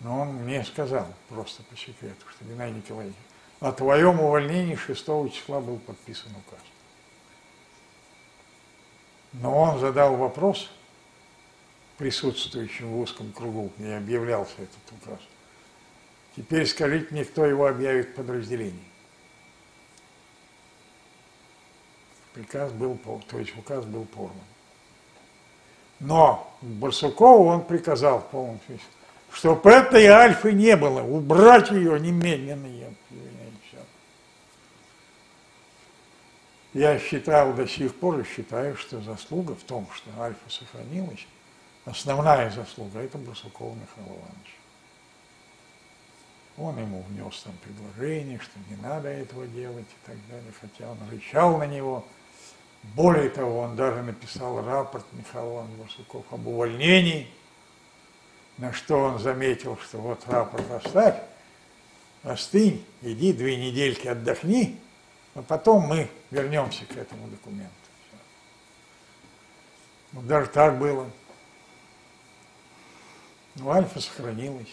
но 0.00 0.20
он 0.20 0.28
мне 0.34 0.64
сказал 0.64 1.06
просто 1.28 1.64
по 1.64 1.76
секрету, 1.76 2.24
что 2.30 2.44
Геннадий 2.44 2.76
Николаевич, 2.76 3.16
о 3.58 3.72
твоем 3.72 4.20
увольнении 4.20 4.76
6 4.76 5.04
числа 5.32 5.60
был 5.60 5.78
подписан 5.78 6.30
указ. 6.30 6.60
Но 9.32 9.58
он 9.60 9.80
задал 9.80 10.16
вопрос 10.16 10.70
присутствующим 11.98 12.90
в 12.92 13.00
узком 13.00 13.32
кругу, 13.32 13.70
где 13.76 13.96
объявлялся 13.96 14.54
этот 14.58 15.02
указ. 15.02 15.18
Теперь 16.40 16.66
скажите 16.66 17.08
мне, 17.10 17.22
кто 17.26 17.44
его 17.44 17.66
объявит 17.66 18.08
в 18.08 18.14
подразделении. 18.14 18.82
Приказ 22.32 22.72
был, 22.72 22.98
то 23.28 23.38
есть 23.38 23.54
указ 23.58 23.84
был 23.84 24.06
порван. 24.06 24.32
Но 25.98 26.56
Барсукову 26.62 27.44
он 27.44 27.62
приказал 27.62 28.20
в 28.20 28.28
полном 28.30 28.58
смысле, 28.64 28.86
чтобы 29.30 29.70
этой 29.70 30.06
альфы 30.06 30.52
не 30.52 30.78
было, 30.78 31.02
убрать 31.02 31.70
ее 31.72 32.00
немедленно. 32.00 32.94
Я, 36.72 36.98
считал 36.98 37.52
до 37.52 37.68
сих 37.68 37.94
пор 37.96 38.20
и 38.20 38.24
считаю, 38.24 38.78
что 38.78 39.02
заслуга 39.02 39.54
в 39.54 39.62
том, 39.64 39.86
что 39.92 40.08
альфа 40.18 40.48
сохранилась, 40.48 41.26
основная 41.84 42.50
заслуга– 42.50 43.00
это 43.00 43.18
Барсукова 43.18 43.74
Михаила 43.74 44.16
Ивановича. 44.16 44.59
Он 46.60 46.78
ему 46.78 47.02
внес 47.08 47.40
там 47.42 47.54
предложение, 47.64 48.38
что 48.38 48.52
не 48.68 48.76
надо 48.76 49.08
этого 49.08 49.46
делать 49.46 49.86
и 49.86 50.06
так 50.06 50.16
далее, 50.28 50.52
хотя 50.60 50.90
он 50.90 50.98
рычал 51.10 51.56
на 51.56 51.66
него. 51.66 52.04
Более 52.94 53.30
того, 53.30 53.60
он 53.60 53.76
даже 53.76 54.02
написал 54.02 54.62
рапорт 54.62 55.06
Михаил 55.12 55.54
Иванович 55.54 55.96
об 56.30 56.46
увольнении, 56.46 57.30
на 58.58 58.74
что 58.74 58.98
он 58.98 59.18
заметил, 59.18 59.78
что 59.78 59.98
вот 59.98 60.22
рапорт 60.28 60.70
оставь, 60.70 61.22
остынь, 62.24 62.84
иди 63.00 63.32
две 63.32 63.56
недельки 63.56 64.06
отдохни, 64.06 64.78
а 65.34 65.40
потом 65.40 65.84
мы 65.84 66.10
вернемся 66.30 66.84
к 66.84 66.94
этому 66.94 67.26
документу. 67.28 67.72
Вот 70.12 70.26
даже 70.26 70.50
так 70.50 70.78
было. 70.78 71.10
Но 73.54 73.70
Альфа 73.70 73.98
сохранилась. 73.98 74.68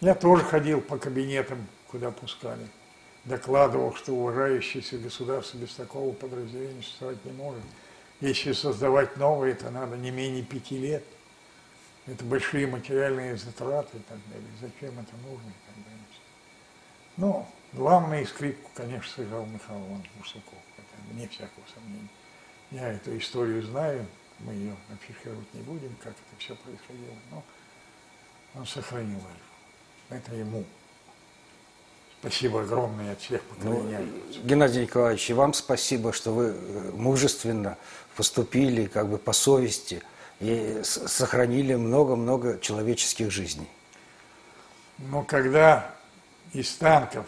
Я 0.00 0.14
тоже 0.14 0.44
ходил 0.44 0.80
по 0.80 0.98
кабинетам, 0.98 1.66
куда 1.88 2.10
пускали. 2.10 2.66
Докладывал, 3.24 3.94
что 3.94 4.12
уважающееся 4.12 4.98
государство 4.98 5.56
без 5.56 5.74
такого 5.74 6.12
подразделения 6.12 6.82
существовать 6.82 7.24
не 7.24 7.32
может. 7.32 7.62
Если 8.20 8.52
создавать 8.52 9.16
новое, 9.16 9.52
это 9.52 9.70
надо 9.70 9.96
не 9.96 10.10
менее 10.10 10.42
пяти 10.42 10.78
лет. 10.78 11.04
Это 12.06 12.24
большие 12.24 12.66
материальные 12.66 13.36
затраты 13.36 13.96
и 13.96 14.00
так 14.00 14.18
далее. 14.28 14.50
Зачем 14.60 14.98
это 14.98 15.16
нужно 15.26 15.48
и 15.48 15.66
так 15.66 15.84
далее. 15.84 15.94
Ну, 17.16 17.46
главную 17.72 18.26
скрипку, 18.26 18.70
конечно, 18.74 19.10
сыграл 19.14 19.46
Михаил 19.46 19.80
Иванович 19.80 20.10
Бурсаков. 20.16 20.58
Это 20.76 21.12
вне 21.12 21.28
всякого 21.28 21.64
сомнения. 21.72 22.08
Я 22.70 22.92
эту 22.92 23.16
историю 23.16 23.62
знаю, 23.62 24.04
мы 24.40 24.52
ее 24.52 24.76
афишировать 24.92 25.52
не 25.54 25.62
будем, 25.62 25.94
как 26.02 26.12
это 26.12 26.38
все 26.38 26.56
происходило, 26.56 27.14
но 27.30 27.44
он 28.54 28.66
сохранил 28.66 29.18
Альфу. 29.18 29.53
Это 30.10 30.34
ему. 30.34 30.64
Спасибо 32.20 32.62
огромное 32.62 33.12
от 33.12 33.20
всех 33.20 33.42
Ну, 33.58 33.74
поколений. 33.76 33.96
альфовцев. 33.96 34.44
Геннадий 34.44 34.82
Николаевич, 34.82 35.28
и 35.30 35.32
вам 35.34 35.52
спасибо, 35.52 36.12
что 36.12 36.32
вы 36.32 36.44
э, 36.56 36.90
мужественно 36.94 37.76
поступили, 38.16 38.86
как 38.86 39.08
бы 39.08 39.18
по 39.18 39.32
совести, 39.32 40.02
и 40.40 40.80
сохранили 40.84 41.74
много-много 41.74 42.58
человеческих 42.60 43.30
жизней. 43.30 43.68
Но 44.98 45.22
когда 45.22 45.94
из 46.52 46.72
танков 46.76 47.26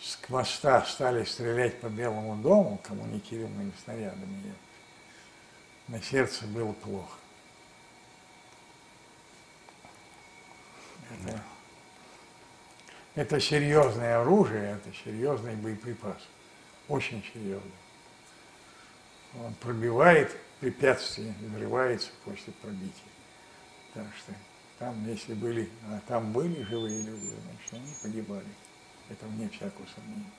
с 0.00 0.16
моста 0.28 0.84
стали 0.84 1.24
стрелять 1.24 1.78
по 1.80 1.86
Белому 1.86 2.36
дому 2.36 2.80
коммуникируемыми 2.82 3.72
снарядами, 3.84 4.54
на 5.88 6.00
сердце 6.02 6.44
было 6.46 6.72
плохо. 6.72 7.12
Это, 11.10 11.42
это 13.14 13.40
серьезное 13.40 14.20
оружие, 14.20 14.78
это 14.78 14.96
серьезный 15.04 15.54
боеприпас. 15.56 16.22
Очень 16.88 17.24
серьезный. 17.32 17.70
Он 19.44 19.54
пробивает 19.54 20.36
препятствия, 20.60 21.34
взрывается 21.40 22.10
после 22.24 22.52
пробития. 22.54 23.10
Так 23.94 24.06
что 24.18 24.32
там, 24.78 25.06
если 25.06 25.34
были, 25.34 25.68
а 25.88 26.00
там 26.06 26.32
были 26.32 26.62
живые 26.62 27.02
люди, 27.02 27.26
значит, 27.26 27.72
они 27.72 27.94
погибали. 28.02 28.48
Это 29.08 29.26
вне 29.26 29.48
всякого 29.48 29.86
сомнения. 29.94 30.30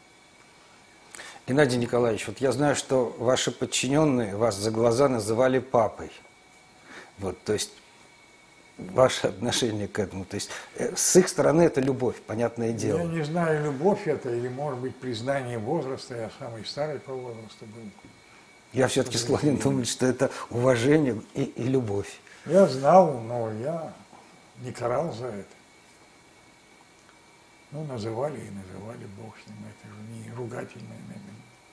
Геннадий 1.47 1.77
Николаевич, 1.77 2.27
вот 2.27 2.39
я 2.39 2.51
знаю, 2.51 2.75
что 2.75 3.15
ваши 3.17 3.51
подчиненные 3.51 4.35
вас 4.35 4.55
за 4.55 4.71
глаза 4.71 5.09
называли 5.09 5.59
папой. 5.59 6.11
Вот, 7.17 7.43
то 7.43 7.53
есть 7.53 7.71
ваше 8.91 9.27
отношение 9.27 9.87
к 9.87 9.99
этому. 9.99 10.25
То 10.25 10.35
есть 10.35 10.49
э, 10.75 10.95
с 10.95 11.15
их 11.15 11.27
стороны 11.27 11.63
это 11.63 11.81
любовь, 11.81 12.21
понятное 12.21 12.67
Я 12.67 12.73
дело. 12.73 13.01
не 13.03 13.23
знаю, 13.23 13.63
любовь 13.63 14.07
это 14.07 14.33
или, 14.33 14.47
может 14.47 14.79
быть, 14.79 14.95
признание 14.95 15.57
возраста. 15.57 16.15
Я 16.15 16.29
самый 16.39 16.65
старый 16.65 16.99
по 16.99 17.13
возрасту 17.13 17.65
был. 17.65 17.89
Я 18.73 18.87
все-таки 18.87 19.17
склонен 19.17 19.57
думать, 19.57 19.87
что 19.87 20.05
это 20.05 20.31
уважение 20.49 21.21
и, 21.33 21.43
и 21.43 21.63
любовь. 21.63 22.19
Я 22.45 22.67
знал, 22.67 23.19
но 23.19 23.51
я 23.51 23.93
не 24.61 24.71
карал 24.71 25.11
за 25.13 25.27
это. 25.27 25.47
Ну, 27.71 27.83
называли 27.85 28.37
и 28.37 28.49
называли, 28.49 29.05
бог 29.17 29.35
с 29.37 29.47
ним. 29.47 29.57
Это 29.69 29.87
же 29.93 30.01
не 30.11 30.31
ругательное 30.35 30.99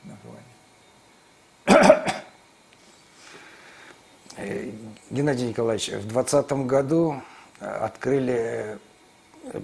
название. 0.04 0.54
Э, 1.66 2.04
Геннадий 5.10 5.48
Николаевич, 5.48 5.88
в 5.88 6.06
2020 6.06 6.52
году 6.66 7.22
э, 7.60 7.66
открыли 7.66 8.78
э, 9.44 9.60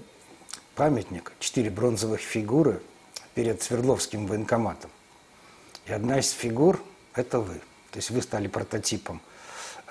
памятник, 0.75 1.31
четыре 1.39 1.69
бронзовых 1.69 2.19
фигуры 2.19 2.81
перед 3.35 3.61
Свердловским 3.61 4.27
военкоматом. 4.27 4.89
И 5.85 5.93
одна 5.93 6.19
из 6.19 6.31
фигур– 6.31 6.81
это 7.13 7.39
вы. 7.39 7.55
То 7.91 7.99
есть 7.99 8.09
вы 8.09 8.21
стали 8.21 8.47
прототипом 8.47 9.21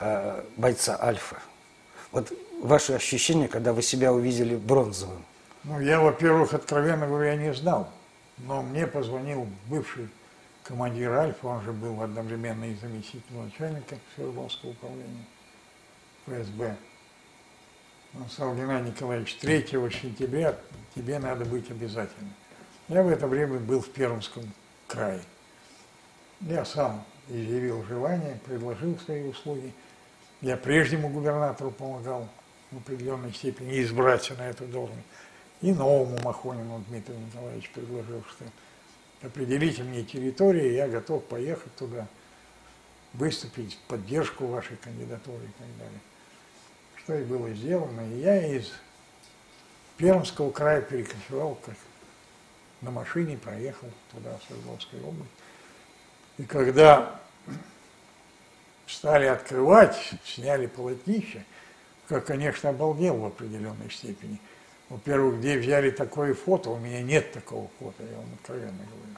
э, 0.01 0.45
бойца 0.57 0.99
Альфа. 1.01 1.37
Вот 2.13 2.33
ваши 2.61 2.93
ощущения, 2.93 3.49
когда 3.49 3.73
вы 3.73 3.81
себя 3.81 4.13
увидели 4.13 4.57
бронзовым? 4.57 5.25
Ну, 5.65 5.81
я, 5.81 6.01
во-первых, 6.01 6.53
откровенно 6.53 7.07
говоря, 7.07 7.37
не 7.37 7.55
знал. 7.55 7.89
Но 8.39 8.61
мне 8.61 8.87
позвонил 8.87 9.47
бывший 9.67 10.09
командир 10.65 11.13
Альфа, 11.13 11.47
он 11.47 11.63
же 11.63 11.73
был 11.73 12.03
одновременно 12.03 12.65
и 12.65 12.75
заместителем 12.75 13.45
начальника 13.45 13.97
Свердловского 14.15 14.71
управления 14.71 15.25
ФСБ. 16.27 16.77
Он 18.15 18.29
сказал, 18.31 18.55
Геннадий 18.55 18.91
Николаевич, 18.91 19.37
3 19.37 19.67
сентября 19.67 20.57
тебе 20.95 21.19
надо 21.19 21.45
быть 21.45 21.71
обязательно. 21.71 22.31
Я 22.89 23.03
в 23.03 23.09
это 23.09 23.27
время 23.27 23.59
был 23.59 23.81
в 23.81 23.91
Пермском 23.91 24.45
крае. 24.87 25.21
Я 26.41 26.65
сам 26.65 27.05
изъявил 27.29 27.85
желание, 27.85 28.41
предложил 28.45 28.99
свои 28.99 29.29
услуги. 29.29 29.73
Я 30.41 30.57
прежнему 30.57 31.09
губернатору 31.09 31.71
помогал 31.71 32.29
в 32.71 32.77
определенной 32.79 33.33
степени 33.33 33.83
избраться 33.83 34.35
на 34.35 34.49
эту 34.49 34.65
должность. 34.67 35.07
И 35.61 35.73
новому 35.73 36.19
Махонину 36.23 36.85
Дмитрию 36.89 37.19
Николаевичу 37.21 37.71
предложил, 37.73 38.23
что 38.29 38.45
определите 39.25 39.83
мне 39.83 40.03
территорию, 40.03 40.73
я 40.73 40.89
готов 40.89 41.25
поехать 41.25 41.75
туда, 41.77 42.07
выступить 43.13 43.75
в 43.75 43.89
поддержку 43.89 44.47
вашей 44.47 44.77
кандидатуры 44.77 45.45
и 45.45 45.59
так 45.59 45.79
далее. 45.79 46.01
Что 46.97 47.19
и 47.19 47.25
было 47.25 47.51
сделано. 47.51 48.01
И 48.15 48.21
я 48.21 48.57
из 48.57 48.73
Пермского 49.97 50.51
края 50.51 50.83
перекочевал 50.83 51.55
как 51.65 51.77
на 52.81 52.91
машине, 52.91 53.39
проехал 53.39 53.89
туда, 54.13 54.37
в 54.39 54.45
Свердловскую 54.45 55.07
область. 55.07 55.31
И 56.39 56.43
когда 56.45 57.21
стали 58.87 59.27
открывать, 59.27 60.15
сняли 60.25 60.67
полотнище, 60.67 61.45
как, 62.09 62.27
конечно, 62.27 62.71
обалдел 62.71 63.17
в 63.17 63.25
определенной 63.25 63.91
степени. 63.91 64.41
Во-первых, 64.95 65.41
где 65.41 65.59
взяли 65.59 65.91
такое 65.91 66.35
фото, 66.35 66.71
у 66.71 66.79
меня 66.79 67.03
нет 67.03 67.33
такого 67.33 67.69
фото, 67.81 68.05
я 68.05 68.17
вам 68.17 68.33
откровенно 68.35 68.85
говорю. 68.85 69.17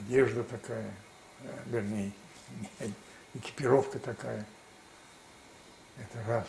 одежда 0.00 0.42
такая, 0.42 0.92
вернее, 1.66 2.10
экипировка 3.34 4.00
такая. 4.00 4.44
Это 5.98 6.24
раз. 6.26 6.48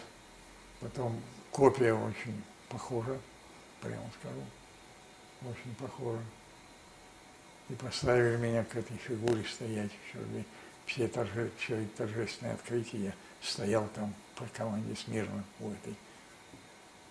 Потом 0.79 1.21
копия 1.51 1.93
очень 1.93 2.43
похожа, 2.69 3.19
прямо 3.81 4.09
скажу, 4.19 4.41
очень 5.43 5.75
похожа. 5.75 6.23
И 7.69 7.75
поставили 7.75 8.35
меня 8.37 8.63
к 8.63 8.75
этой 8.75 8.97
фигуре 8.97 9.43
стоять, 9.43 9.91
все, 10.09 10.19
все, 10.87 11.07
торже, 11.07 11.51
все 11.59 11.87
торжественное 11.95 12.55
открытие, 12.55 13.03
я 13.03 13.13
стоял 13.43 13.87
там 13.89 14.11
по 14.35 14.45
команде 14.45 14.95
смирно 14.95 15.43
у 15.59 15.69
этой 15.69 15.95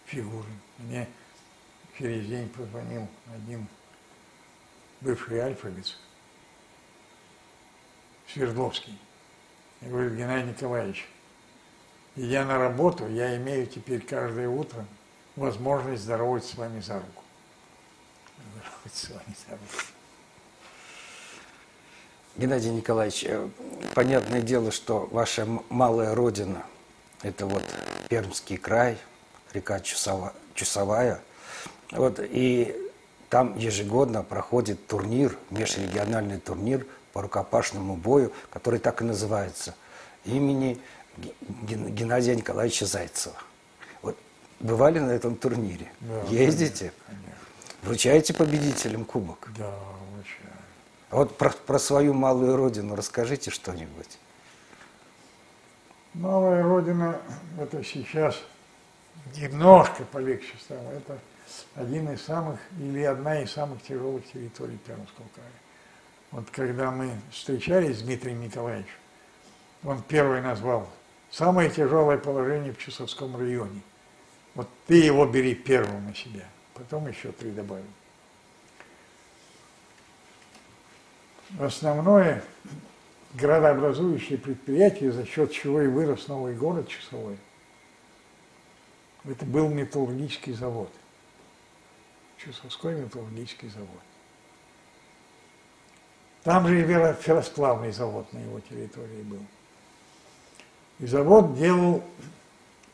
фигуры. 0.08 0.48
Мне 0.78 1.06
через 1.98 2.26
день 2.26 2.48
позвонил 2.48 3.06
один 3.34 3.66
бывший 5.00 5.38
альфовец, 5.38 5.96
Свердловский. 8.32 8.98
И 9.80 9.86
говорит, 9.86 10.14
Геннадий 10.14 10.50
Николаевич, 10.50 11.08
идя 12.16 12.44
на 12.44 12.58
работу, 12.58 13.06
я 13.08 13.36
имею 13.36 13.66
теперь 13.66 14.00
каждое 14.00 14.48
утро 14.48 14.84
возможность 15.36 16.02
здоровать 16.02 16.44
с 16.44 16.54
вами 16.56 16.80
за 16.80 16.94
руку. 16.94 17.22
Здоровать 18.54 18.94
с 18.94 19.08
вами 19.10 19.36
за 19.46 19.52
руку. 19.52 19.84
Геннадий 22.36 22.70
Николаевич, 22.70 23.24
э, 23.24 23.48
понятное 23.94 24.42
дело, 24.42 24.70
что 24.70 25.06
ваша 25.10 25.46
малая 25.70 26.14
родина– 26.14 26.64
это 27.22 27.46
вот 27.46 27.64
Пермский 28.08 28.56
край, 28.56 28.98
река 29.52 29.80
Чусова, 29.80 30.32
Чусовая. 30.54 31.20
Вот, 31.90 32.20
и 32.20 32.76
там 33.28 33.56
ежегодно 33.56 34.22
проходит 34.22 34.86
турнир, 34.86 35.36
межрегиональный 35.50 36.38
турнир 36.38 36.86
по 37.12 37.22
рукопашному 37.22 37.96
бою, 37.96 38.32
который 38.50 38.78
так 38.78 39.00
и 39.02 39.04
называется, 39.04 39.74
имени 40.24 40.80
Геннадия 41.62 42.36
Николаевича 42.36 42.86
Зайцева. 42.86 43.36
Вот 44.02 44.16
бывали 44.60 44.98
на 44.98 45.10
этом 45.10 45.36
турнире? 45.36 45.90
Да, 46.00 46.22
Ездите? 46.28 46.92
Конечно. 47.06 47.28
Вручаете 47.82 48.34
победителям 48.34 49.04
кубок? 49.04 49.48
Да, 49.56 49.72
вручаю. 50.12 50.58
А 51.10 51.16
вот 51.16 51.38
про, 51.38 51.50
про 51.50 51.78
свою 51.78 52.12
малую 52.12 52.56
родину 52.56 52.94
расскажите 52.94 53.50
что-нибудь. 53.50 54.18
Малая 56.14 56.62
родина, 56.62 57.20
это 57.58 57.82
сейчас 57.84 58.36
немножко 59.36 60.04
полегче 60.04 60.54
стало. 60.60 60.88
Это 60.90 61.18
один 61.74 62.10
из 62.10 62.22
самых, 62.22 62.60
или 62.78 63.02
одна 63.02 63.42
из 63.42 63.52
самых 63.52 63.82
тяжелых 63.82 64.24
территорий 64.32 64.78
Пермского 64.78 65.26
края. 65.34 65.48
Вот 66.30 66.50
когда 66.50 66.90
мы 66.90 67.10
встречались 67.30 67.98
с 67.98 68.02
Дмитрием 68.02 68.40
Николаевичем, 68.40 68.90
он 69.84 70.02
первый 70.02 70.42
назвал 70.42 70.88
самое 71.30 71.70
тяжелое 71.70 72.18
положение 72.18 72.72
в 72.72 72.78
Чусовском 72.78 73.36
районе. 73.36 73.80
Вот 74.54 74.68
ты 74.86 74.96
его 74.96 75.24
бери 75.26 75.54
первым 75.54 76.06
на 76.06 76.14
себя, 76.14 76.44
потом 76.74 77.08
еще 77.08 77.32
три 77.32 77.50
добавим. 77.50 77.86
Основное 81.58 82.42
градообразующее 83.34 84.38
предприятие, 84.38 85.12
за 85.12 85.24
счет 85.24 85.52
чего 85.52 85.80
и 85.80 85.86
вырос 85.86 86.28
новый 86.28 86.54
город 86.54 86.88
Часовой, 86.88 87.38
это 89.24 89.44
был 89.44 89.68
металлургический 89.68 90.52
завод. 90.52 90.90
Чусовской 92.38 92.94
металлургический 92.94 93.68
завод. 93.68 94.00
Там 96.44 96.66
же 96.66 96.80
и 96.80 96.84
ферросплавный 97.20 97.92
завод 97.92 98.32
на 98.32 98.38
его 98.38 98.60
территории 98.60 99.22
был. 99.22 99.42
И 101.00 101.06
завод 101.06 101.56
делал, 101.56 102.02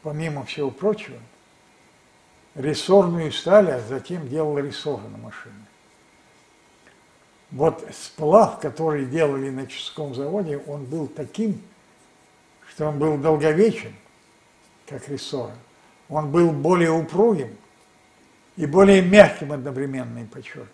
помимо 0.02 0.44
всего 0.44 0.70
прочего, 0.70 1.18
рессорную 2.54 3.32
сталь, 3.32 3.70
а 3.70 3.80
затем 3.80 4.28
делал 4.28 4.58
рессоры 4.58 5.02
на 5.08 5.18
машины. 5.18 5.54
Вот 7.50 7.86
сплав, 7.92 8.58
который 8.60 9.06
делали 9.06 9.50
на 9.50 9.66
Ческом 9.66 10.14
заводе, 10.14 10.58
он 10.58 10.84
был 10.84 11.06
таким, 11.06 11.62
что 12.68 12.88
он 12.88 12.98
был 12.98 13.16
долговечен, 13.16 13.94
как 14.86 15.08
рессоры. 15.08 15.54
Он 16.08 16.30
был 16.30 16.50
более 16.52 16.90
упругим 16.90 17.56
и 18.56 18.66
более 18.66 19.02
мягким 19.02 19.52
одновременно, 19.52 20.20
и 20.20 20.24
подчеркиваю. 20.24 20.68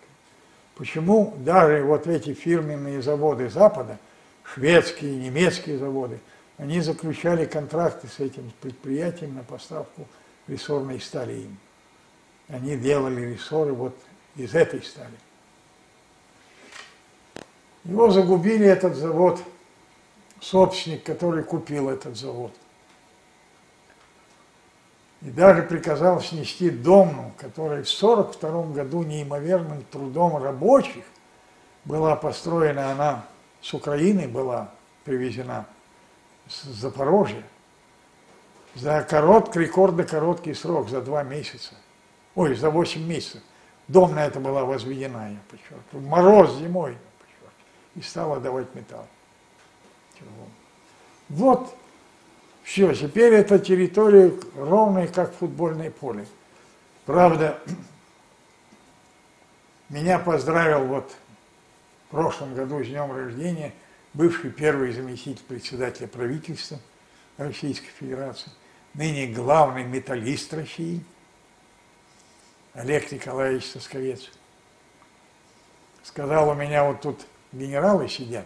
Почему 0.75 1.33
даже 1.37 1.83
вот 1.83 2.07
эти 2.07 2.33
фирменные 2.33 3.01
заводы 3.01 3.49
Запада, 3.49 3.97
шведские, 4.43 5.15
немецкие 5.15 5.77
заводы, 5.77 6.19
они 6.57 6.81
заключали 6.81 7.45
контракты 7.45 8.07
с 8.07 8.19
этим 8.19 8.51
предприятием 8.61 9.35
на 9.35 9.43
поставку 9.43 10.07
рессорной 10.47 10.99
стали 10.99 11.33
им. 11.33 11.57
Они 12.47 12.75
делали 12.75 13.21
рессоры 13.21 13.73
вот 13.73 13.95
из 14.35 14.53
этой 14.53 14.81
стали. 14.83 15.15
Его 17.83 18.11
загубили 18.11 18.65
этот 18.65 18.95
завод, 18.95 19.41
собственник, 20.39 21.03
который 21.03 21.43
купил 21.43 21.89
этот 21.89 22.15
завод. 22.15 22.53
И 25.21 25.29
даже 25.29 25.61
приказал 25.61 26.19
снести 26.19 26.69
Домну, 26.71 27.31
которая 27.37 27.83
в 27.83 27.93
1942 28.01 28.73
году 28.73 29.03
неимоверным 29.03 29.83
трудом 29.91 30.41
рабочих 30.41 31.03
была 31.85 32.15
построена, 32.15 32.91
она 32.91 33.25
с 33.61 33.73
Украины 33.73 34.27
была 34.27 34.71
привезена, 35.03 35.67
с 36.47 36.63
Запорожья, 36.63 37.43
за 38.73 39.03
короткий, 39.03 39.59
рекордно 39.59 40.03
короткий 40.03 40.55
срок, 40.55 40.89
за 40.89 41.01
два 41.01 41.23
месяца. 41.23 41.75
Ой, 42.35 42.55
за 42.55 42.69
восемь 42.69 43.05
месяцев. 43.05 43.41
Дом 43.87 44.15
на 44.15 44.25
это 44.25 44.39
была 44.39 44.63
возведена, 44.63 45.31
я 45.31 45.37
подчеркиваю. 45.49 46.07
Мороз 46.07 46.55
зимой, 46.55 46.91
я 46.93 46.97
подчеркиваю. 47.19 47.51
И 47.95 48.01
стала 48.01 48.39
давать 48.39 48.73
металл. 48.73 49.05
Вот 51.29 51.75
все, 52.63 52.93
теперь 52.93 53.33
эта 53.33 53.59
территория 53.59 54.33
ровная, 54.55 55.07
как 55.07 55.33
футбольное 55.33 55.91
поле. 55.91 56.25
Правда, 57.05 57.59
меня 59.89 60.19
поздравил 60.19 60.85
вот 60.85 61.11
в 62.07 62.11
прошлом 62.11 62.53
году 62.55 62.83
с 62.83 62.87
днем 62.87 63.11
рождения 63.11 63.73
бывший 64.13 64.51
первый 64.51 64.91
заместитель 64.91 65.43
председателя 65.43 66.07
правительства 66.07 66.79
Российской 67.37 67.89
Федерации, 67.89 68.51
ныне 68.93 69.27
главный 69.27 69.83
металлист 69.83 70.53
России, 70.53 71.03
Олег 72.73 73.11
Николаевич 73.11 73.65
Сосковец. 73.65 74.29
Сказал, 76.03 76.49
у 76.49 76.53
меня 76.53 76.85
вот 76.85 77.01
тут 77.01 77.21
генералы 77.51 78.07
сидят, 78.07 78.45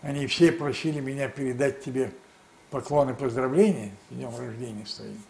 они 0.00 0.26
все 0.26 0.50
просили 0.52 1.00
меня 1.00 1.28
передать 1.28 1.84
тебе 1.84 2.12
поклоны 2.72 3.14
поздравления, 3.14 3.92
с 4.10 4.14
днем 4.14 4.36
рождения 4.36 4.86
своим. 4.86 5.22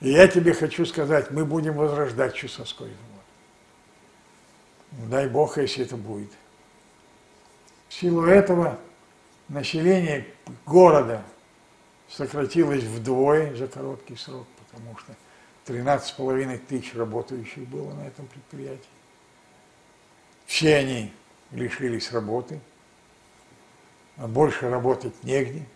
И 0.00 0.10
я 0.10 0.28
тебе 0.28 0.52
хочу 0.52 0.84
сказать, 0.84 1.30
мы 1.30 1.46
будем 1.46 1.74
возрождать 1.74 2.34
Чусовской 2.34 2.88
завод. 2.88 5.10
Дай 5.10 5.28
Бог, 5.28 5.56
если 5.56 5.84
это 5.84 5.96
будет. 5.96 6.30
В 7.88 7.94
силу 7.94 8.26
этого 8.26 8.78
население 9.48 10.26
города 10.66 11.22
сократилось 12.10 12.84
вдвое 12.84 13.56
за 13.56 13.68
короткий 13.68 14.16
срок, 14.16 14.46
потому 14.66 14.98
что 14.98 15.14
13,5 15.66 16.58
тысяч 16.68 16.94
работающих 16.94 17.66
было 17.68 17.94
на 17.94 18.06
этом 18.06 18.26
предприятии. 18.26 18.84
Все 20.44 20.76
они 20.76 21.10
лишились 21.52 22.12
работы, 22.12 22.60
а 24.18 24.28
больше 24.28 24.68
работать 24.68 25.14
негде– 25.24 25.64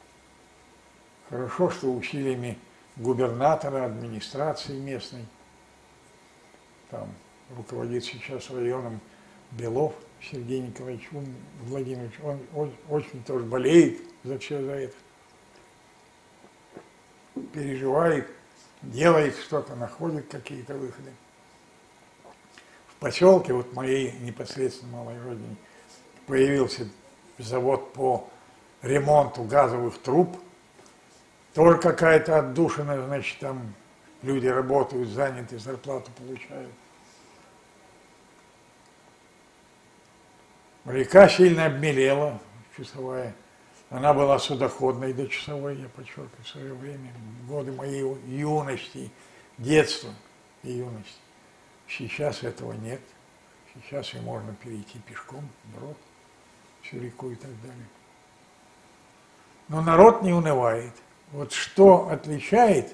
Хорошо, 1.30 1.70
что 1.70 1.92
усилиями 1.92 2.58
губернатора, 2.96 3.84
администрации 3.84 4.76
местной, 4.76 5.24
там 6.90 7.08
руководит 7.56 8.04
сейчас 8.04 8.50
районом 8.50 9.00
Белов 9.52 9.94
Сергей 10.20 10.60
Николаевич 10.60 11.08
Владимирович, 11.62 12.14
он, 12.24 12.40
он 12.52 12.74
очень 12.88 13.22
тоже 13.22 13.44
болеет 13.44 14.00
за 14.24 14.38
все 14.40 14.60
за 14.60 14.72
это. 14.72 14.96
Переживает, 17.52 18.28
делает 18.82 19.36
что-то, 19.36 19.76
находит 19.76 20.26
какие-то 20.28 20.74
выходы. 20.74 21.12
В 22.88 22.96
поселке, 22.96 23.52
вот 23.52 23.72
моей 23.72 24.12
непосредственно 24.18 24.96
малой 24.96 25.22
родине, 25.22 25.56
появился 26.26 26.88
завод 27.38 27.92
по 27.92 28.28
ремонту 28.82 29.44
газовых 29.44 29.96
труб– 30.02 30.36
тоже 31.54 31.78
какая-то 31.78 32.38
отдушина, 32.38 33.04
значит, 33.06 33.38
там 33.38 33.74
люди 34.22 34.46
работают, 34.46 35.08
заняты, 35.08 35.58
зарплату 35.58 36.10
получают. 36.12 36.70
Река 40.84 41.28
сильно 41.28 41.66
обмелела, 41.66 42.40
часовая. 42.76 43.34
Она 43.90 44.14
была 44.14 44.38
судоходной 44.38 45.12
до 45.12 45.26
часовой, 45.26 45.76
я 45.76 45.88
подчеркиваю, 45.88 46.30
в 46.42 46.48
свое 46.48 46.74
время, 46.74 47.12
годы 47.48 47.72
моей 47.72 48.02
юности, 48.26 49.10
детства 49.58 50.10
и 50.62 50.72
юности. 50.72 51.18
Сейчас 51.88 52.44
этого 52.44 52.72
нет. 52.72 53.00
Сейчас 53.74 54.14
и 54.14 54.20
можно 54.20 54.54
перейти 54.54 54.98
пешком, 55.00 55.48
брод, 55.74 55.96
всю 56.82 57.00
реку 57.00 57.30
и 57.30 57.34
так 57.34 57.50
далее. 57.62 57.88
Но 59.68 59.82
народ 59.82 60.22
не 60.22 60.32
унывает. 60.32 60.92
Вот 61.32 61.52
что 61.52 62.08
отличает 62.08 62.92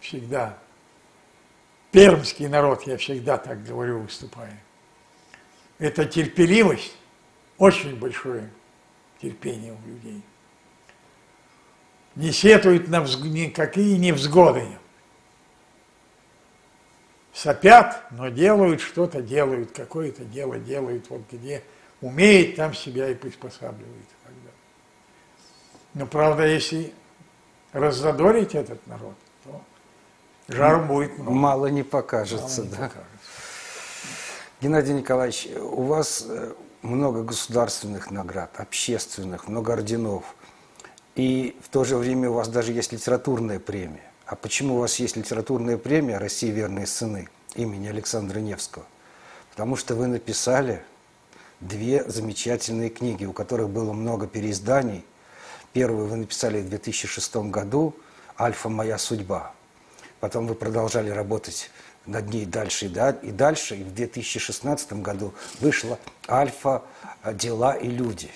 всегда 0.00 0.58
пермский 1.90 2.48
народ, 2.48 2.86
я 2.86 2.96
всегда 2.96 3.36
так 3.36 3.62
говорю, 3.64 4.00
выступая, 4.00 4.62
это 5.78 6.06
терпеливость, 6.06 6.96
очень 7.58 7.96
большое 7.96 8.50
терпение 9.20 9.72
у 9.72 9.88
людей. 9.88 10.22
Не 12.14 12.32
сетуют 12.32 12.88
на 12.88 13.00
взг... 13.00 13.22
никакие 13.22 13.98
невзгоды. 13.98 14.66
Сопят, 17.32 18.04
но 18.10 18.28
делают 18.28 18.80
что-то, 18.80 19.22
делают, 19.22 19.72
какое-то 19.72 20.24
дело 20.24 20.58
делают, 20.58 21.08
вот 21.08 21.22
где 21.30 21.62
умеет, 22.00 22.56
там 22.56 22.74
себя 22.74 23.08
и 23.08 23.14
приспосабливает. 23.14 24.06
Но 25.94 26.06
правда, 26.06 26.46
если 26.46 26.92
раззадорить 27.72 28.54
этот 28.54 28.86
народ, 28.86 29.14
то 29.44 29.62
жару 30.48 30.84
будет 30.84 31.18
много. 31.18 31.30
Мало 31.30 31.66
не 31.66 31.82
покажется, 31.82 32.62
Мало 32.62 32.70
да. 32.70 32.76
Не 32.76 32.88
покажется. 32.88 33.12
Геннадий 34.60 34.94
Николаевич, 34.94 35.48
у 35.60 35.82
вас 35.82 36.24
э, 36.28 36.52
много 36.82 37.22
государственных 37.22 38.10
наград, 38.10 38.50
общественных, 38.58 39.48
много 39.48 39.72
орденов. 39.72 40.24
И 41.14 41.58
в 41.62 41.68
то 41.68 41.84
же 41.84 41.96
время 41.96 42.30
у 42.30 42.34
вас 42.34 42.48
даже 42.48 42.72
есть 42.72 42.92
литературная 42.92 43.58
премия. 43.58 44.12
А 44.24 44.36
почему 44.36 44.76
у 44.76 44.78
вас 44.78 44.96
есть 44.96 45.16
литературная 45.16 45.76
премия 45.76 46.18
«России 46.18 46.50
верные 46.50 46.86
сыны» 46.86 47.28
имени 47.54 47.88
Александра 47.88 48.38
Невского? 48.38 48.86
Потому 49.50 49.76
что 49.76 49.94
вы 49.94 50.06
написали 50.06 50.82
две 51.60 52.04
замечательные 52.08 52.88
книги, 52.88 53.24
у 53.24 53.32
которых 53.32 53.68
было 53.68 53.92
много 53.92 54.26
переизданий. 54.26 55.04
Первую 55.72 56.06
вы 56.06 56.16
написали 56.16 56.60
в 56.60 56.68
2006 56.68 57.36
году 57.50 57.96
«Альфа. 58.38 58.68
Моя 58.68 58.98
судьба». 58.98 59.52
Потом 60.20 60.46
вы 60.46 60.54
продолжали 60.54 61.08
работать 61.08 61.70
над 62.04 62.28
ней 62.28 62.44
дальше 62.44 62.86
и, 62.86 63.30
дальше. 63.30 63.76
И 63.76 63.82
в 63.82 63.94
2016 63.94 64.92
году 64.94 65.32
вышла 65.60 65.98
«Альфа. 66.28 66.82
Дела 67.34 67.72
и 67.72 67.88
люди». 67.88 68.30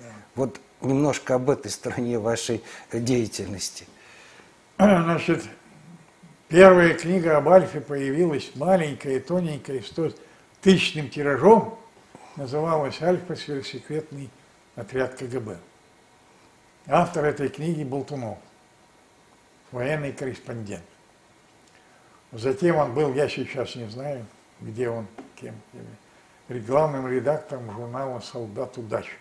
Да. 0.00 0.06
Вот 0.34 0.60
немножко 0.80 1.36
об 1.36 1.48
этой 1.50 1.70
стороне 1.70 2.18
вашей 2.18 2.62
деятельности. 2.92 3.86
Значит, 4.78 5.44
первая 6.48 6.94
книга 6.94 7.36
об 7.36 7.48
Альфе 7.48 7.80
появилась 7.80 8.50
маленькая, 8.56 9.20
тоненькая, 9.20 9.80
с 9.80 9.92
тысячным 10.60 11.08
тиражом. 11.08 11.78
Называлась 12.34 13.00
«Альфа. 13.00 13.36
Сверхсекретный 13.36 14.28
отряд 14.74 15.14
КГБ». 15.14 15.58
Автор 16.86 17.26
этой 17.26 17.48
книги 17.48 17.84
Болтунов, 17.84 18.38
военный 19.70 20.12
корреспондент. 20.12 20.82
Затем 22.32 22.76
он 22.76 22.94
был, 22.94 23.12
я 23.14 23.28
сейчас 23.28 23.74
не 23.74 23.88
знаю, 23.88 24.24
где 24.60 24.88
он, 24.88 25.06
кем, 25.36 25.54
главным 26.48 27.06
редактором 27.06 27.70
журнала 27.70 28.20
«Солдат 28.20 28.78
удачи». 28.78 29.12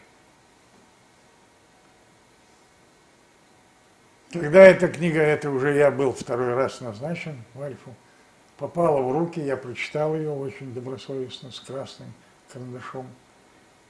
Когда 4.32 4.64
эта 4.64 4.88
книга, 4.88 5.20
это 5.20 5.50
уже 5.50 5.76
я 5.76 5.90
был 5.90 6.14
второй 6.14 6.54
раз 6.54 6.82
назначен 6.82 7.44
в 7.56 7.62
Альфу, 7.64 7.96
попала 8.58 9.02
в 9.02 9.12
руки, 9.12 9.40
я 9.40 9.58
прочитал 9.58 10.16
ее 10.16 10.30
очень 10.30 10.72
добросовестно, 10.72 11.52
с 11.52 11.60
красным 11.60 12.14
карандашом. 12.54 13.08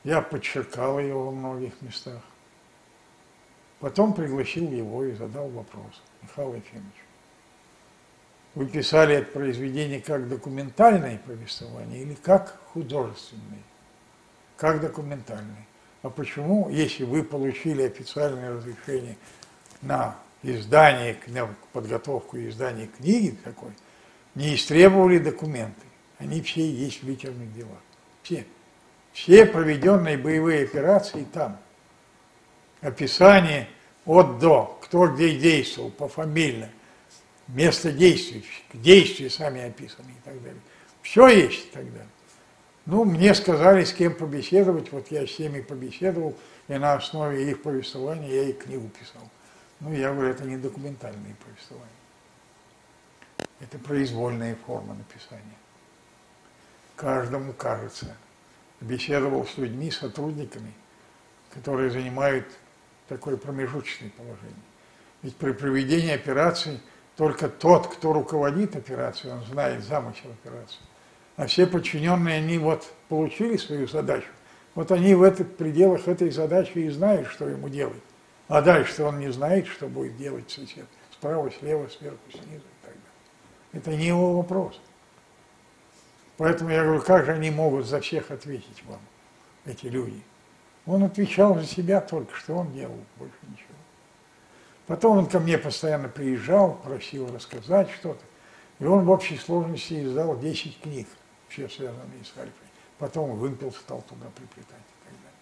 Я 0.05 0.21
подчеркал 0.21 0.99
ее 0.99 1.13
во 1.13 1.31
многих 1.31 1.81
местах. 1.81 2.21
Потом 3.79 4.13
пригласил 4.13 4.69
его 4.71 5.05
и 5.05 5.13
задал 5.13 5.47
вопрос. 5.49 6.01
Михаил 6.21 6.53
Ефимович, 6.53 6.95
вы 8.55 8.65
писали 8.65 9.15
это 9.15 9.31
произведение 9.31 10.01
как 10.01 10.27
документальное 10.27 11.19
повествование 11.25 12.01
или 12.01 12.13
как 12.15 12.59
художественное? 12.73 13.63
Как 14.57 14.81
документальное. 14.81 15.65
А 16.01 16.09
почему, 16.09 16.69
если 16.69 17.05
вы 17.05 17.23
получили 17.23 17.83
официальное 17.83 18.55
разрешение 18.55 19.17
на 19.81 20.17
издание, 20.43 21.17
на 21.27 21.47
подготовку 21.71 22.37
и 22.37 22.49
издание 22.49 22.87
книги 22.87 23.37
такой, 23.43 23.71
не 24.35 24.55
истребовали 24.55 25.19
документы? 25.19 25.85
Они 26.17 26.41
все 26.41 26.69
есть 26.69 27.01
в 27.01 27.07
литерных 27.07 27.53
делах. 27.53 27.79
Все. 28.23 28.45
Все 29.13 29.45
проведенные 29.45 30.17
боевые 30.17 30.63
операции 30.63 31.25
там. 31.33 31.57
Описание 32.81 33.67
от 34.05 34.39
до, 34.39 34.79
кто 34.81 35.07
где 35.07 35.37
действовал, 35.37 35.91
пофамильно 35.91 36.69
место 37.47 37.91
действий, 37.91 38.45
действия 38.73 39.29
сами 39.29 39.61
описаны 39.61 40.11
и 40.11 40.21
так 40.23 40.41
далее. 40.41 40.61
Все 41.01 41.27
есть 41.27 41.71
тогда. 41.71 42.01
Ну, 42.85 43.03
мне 43.05 43.33
сказали, 43.35 43.83
с 43.83 43.93
кем 43.93 44.15
побеседовать, 44.15 44.91
вот 44.91 45.11
я 45.11 45.25
с 45.27 45.35
теми 45.35 45.61
побеседовал, 45.61 46.35
и 46.67 46.73
на 46.73 46.93
основе 46.93 47.49
их 47.49 47.61
повествования 47.61 48.29
я 48.29 48.43
и 48.49 48.53
книгу 48.53 48.87
писал. 48.89 49.21
Ну, 49.79 49.93
я 49.93 50.11
говорю, 50.11 50.29
это 50.29 50.43
не 50.43 50.57
документальные 50.57 51.35
повествования. 51.43 51.87
Это 53.59 53.77
произвольная 53.77 54.57
форма 54.65 54.93
написания. 54.95 55.43
Каждому 56.95 57.53
кажется. 57.53 58.15
Беседовал 58.81 59.45
с 59.45 59.57
людьми, 59.57 59.91
сотрудниками, 59.91 60.73
которые 61.53 61.91
занимают 61.91 62.45
такое 63.09 63.35
промежуточное 63.35 64.11
положение. 64.15 64.55
Ведь 65.21 65.35
при 65.35 65.51
проведении 65.51 66.13
операции– 66.13 66.79
только 67.19 67.49
тот, 67.49 67.87
кто 67.87 68.13
руководит 68.13 68.77
операцией, 68.77 69.33
он 69.33 69.43
знает 69.43 69.83
замысел 69.83 70.31
операции. 70.41 70.79
А 71.35 71.47
все 71.47 71.67
подчиненные, 71.67 72.37
они 72.37 72.57
вот 72.57 72.89
получили 73.09 73.57
свою 73.57 73.89
задачу. 73.89 74.29
Вот 74.73 74.89
они 74.93 75.13
в 75.15 75.23
этих 75.23 75.53
пределах 75.57 76.07
этой 76.07 76.31
задачи 76.31 76.77
и 76.77 76.89
знают, 76.89 77.27
что 77.27 77.49
ему 77.49 77.67
делать. 77.67 78.01
А 78.47 78.61
дальше 78.61 79.03
он 79.03 79.19
не 79.19 79.33
знает, 79.33 79.67
что 79.67 79.87
будет 79.87 80.15
делать 80.15 80.49
сосед. 80.49 80.85
Справа, 81.11 81.51
слева, 81.51 81.89
сверху, 81.89 82.19
снизу 82.31 82.45
и 82.45 82.85
так 82.85 82.93
далее. 82.93 83.73
Это 83.73 83.91
не 83.97 84.07
его 84.07 84.37
вопрос. 84.37 84.79
Поэтому 86.37 86.69
я 86.69 86.85
говорю, 86.85 87.01
как 87.01 87.25
же 87.25 87.33
они 87.33 87.51
могут 87.51 87.85
за 87.85 87.99
всех 87.99 88.31
ответить 88.31 88.81
вам, 88.87 89.01
эти 89.65 89.87
люди? 89.87 90.23
Он 90.89 91.03
отвечал 91.03 91.53
за 91.53 91.65
себя 91.65 92.01
только, 92.01 92.35
что 92.35 92.55
он 92.55 92.73
делал, 92.73 92.97
больше 93.17 93.37
ничего. 93.43 93.75
Потом 94.87 95.19
он 95.19 95.27
ко 95.27 95.39
мне 95.39 95.59
постоянно 95.59 96.09
приезжал, 96.09 96.77
просил 96.77 97.31
рассказать 97.31 97.91
что-то. 97.91 98.23
И 98.79 98.85
он 98.85 99.05
в 99.05 99.11
общей 99.11 99.37
сложности 99.37 100.03
издал 100.03 100.39
10 100.39 100.81
книг, 100.81 101.07
все 101.47 101.69
связанные 101.69 102.23
с 102.23 102.35
Альфой. 102.35 102.67
Потом 102.97 103.37
вымпел 103.37 103.71
стал 103.71 104.01
туда 104.01 104.25
приплетать 104.35 104.65
и 104.65 105.05
так 105.05 105.13
далее. 105.13 105.37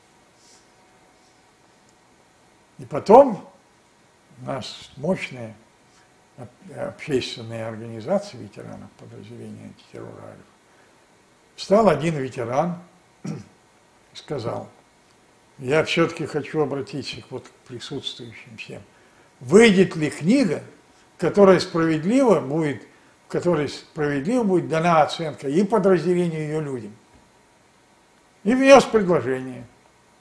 И 2.80 2.86
потом 2.86 3.50
нас 4.39 4.91
мощная 4.98 5.56
общественная 6.76 7.70
организация 7.70 8.41
ветеранов 8.41 8.91
подразделения 9.00 9.64
антитеррора 9.64 10.26
Альфа. 10.26 10.43
Встал 11.56 11.88
один 11.88 12.18
ветеран 12.18 12.84
и 13.24 13.30
сказал, 14.14 14.68
я 15.60 15.84
все-таки 15.84 16.26
хочу 16.26 16.62
обратиться 16.62 17.18
вот 17.30 17.47
к 17.47 17.68
присутствующим 17.68 18.58
всем– 18.58 18.82
выйдет 19.39 19.95
ли 19.95 20.10
книга, 20.10 20.64
которая 21.18 21.60
справедливо 21.60 22.39
будет, 22.39 22.84
в 23.28 23.32
которой 23.32 23.70
справедливо 23.70 24.43
будет 24.43 24.70
дана 24.70 25.01
оценка 25.01 25.47
и 25.47 25.64
подразделению 25.64 26.41
ее 26.41 26.62
людям. 26.62 26.95
И 28.43 28.53
внес 28.53 28.84
предложение 28.86 29.66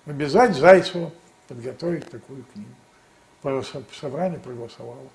обязать 0.07 0.57
Зайцеву 0.57 1.13
подготовить 1.49 2.11
такую 2.11 2.45
книгу. 2.53 2.71
Собрание 3.93 4.41
проголосовало. 4.41 5.09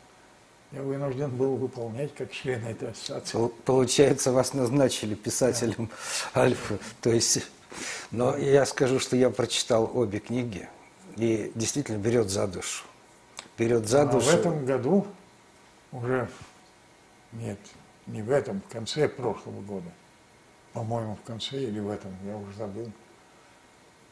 Я 0.71 0.83
вынужден 0.83 1.29
был 1.29 1.57
выполнять 1.57 2.15
как 2.15 2.31
член 2.31 2.65
этой 2.65 2.91
ассоциации. 2.91 3.51
Получается, 3.65 4.31
вас 4.31 4.53
назначили 4.53 5.15
писателем 5.15 5.89
да. 6.33 6.43
Альфы. 6.43 6.79
То 7.01 7.09
есть, 7.09 7.45
но 8.11 8.37
я 8.37 8.65
скажу, 8.65 8.99
что 8.99 9.15
я 9.15 9.29
прочитал 9.29 9.89
обе 9.93 10.19
книги 10.19 10.67
и 11.17 11.51
действительно 11.55 11.97
берет 11.97 12.29
за 12.29 12.47
душу 12.47 12.85
вперед 13.61 13.87
за 13.87 14.05
душу. 14.05 14.27
А 14.27 14.31
в 14.31 14.39
этом 14.39 14.65
году 14.65 15.07
уже, 15.91 16.29
нет, 17.31 17.59
не 18.07 18.21
в 18.21 18.31
этом, 18.31 18.61
в 18.61 18.71
конце 18.71 19.07
прошлого 19.07 19.61
года, 19.61 19.91
по-моему, 20.73 21.15
в 21.15 21.21
конце 21.21 21.61
или 21.61 21.79
в 21.79 21.89
этом, 21.89 22.11
я 22.25 22.37
уже 22.37 22.53
забыл, 22.53 22.91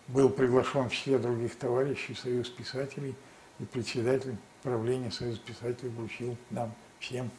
был 0.08 0.30
приглашен 0.30 0.90
в 0.90 0.94
числе 0.94 1.18
других 1.18 1.56
товарищей 1.56 2.14
Союз 2.14 2.50
писателей, 2.50 3.16
и 3.60 3.66
председатель 3.66 4.38
правления 4.62 5.12
Союза 5.12 5.40
писателей 5.40 5.90
вручил 5.90 6.38
нам 6.50 6.74
всем 7.00 7.32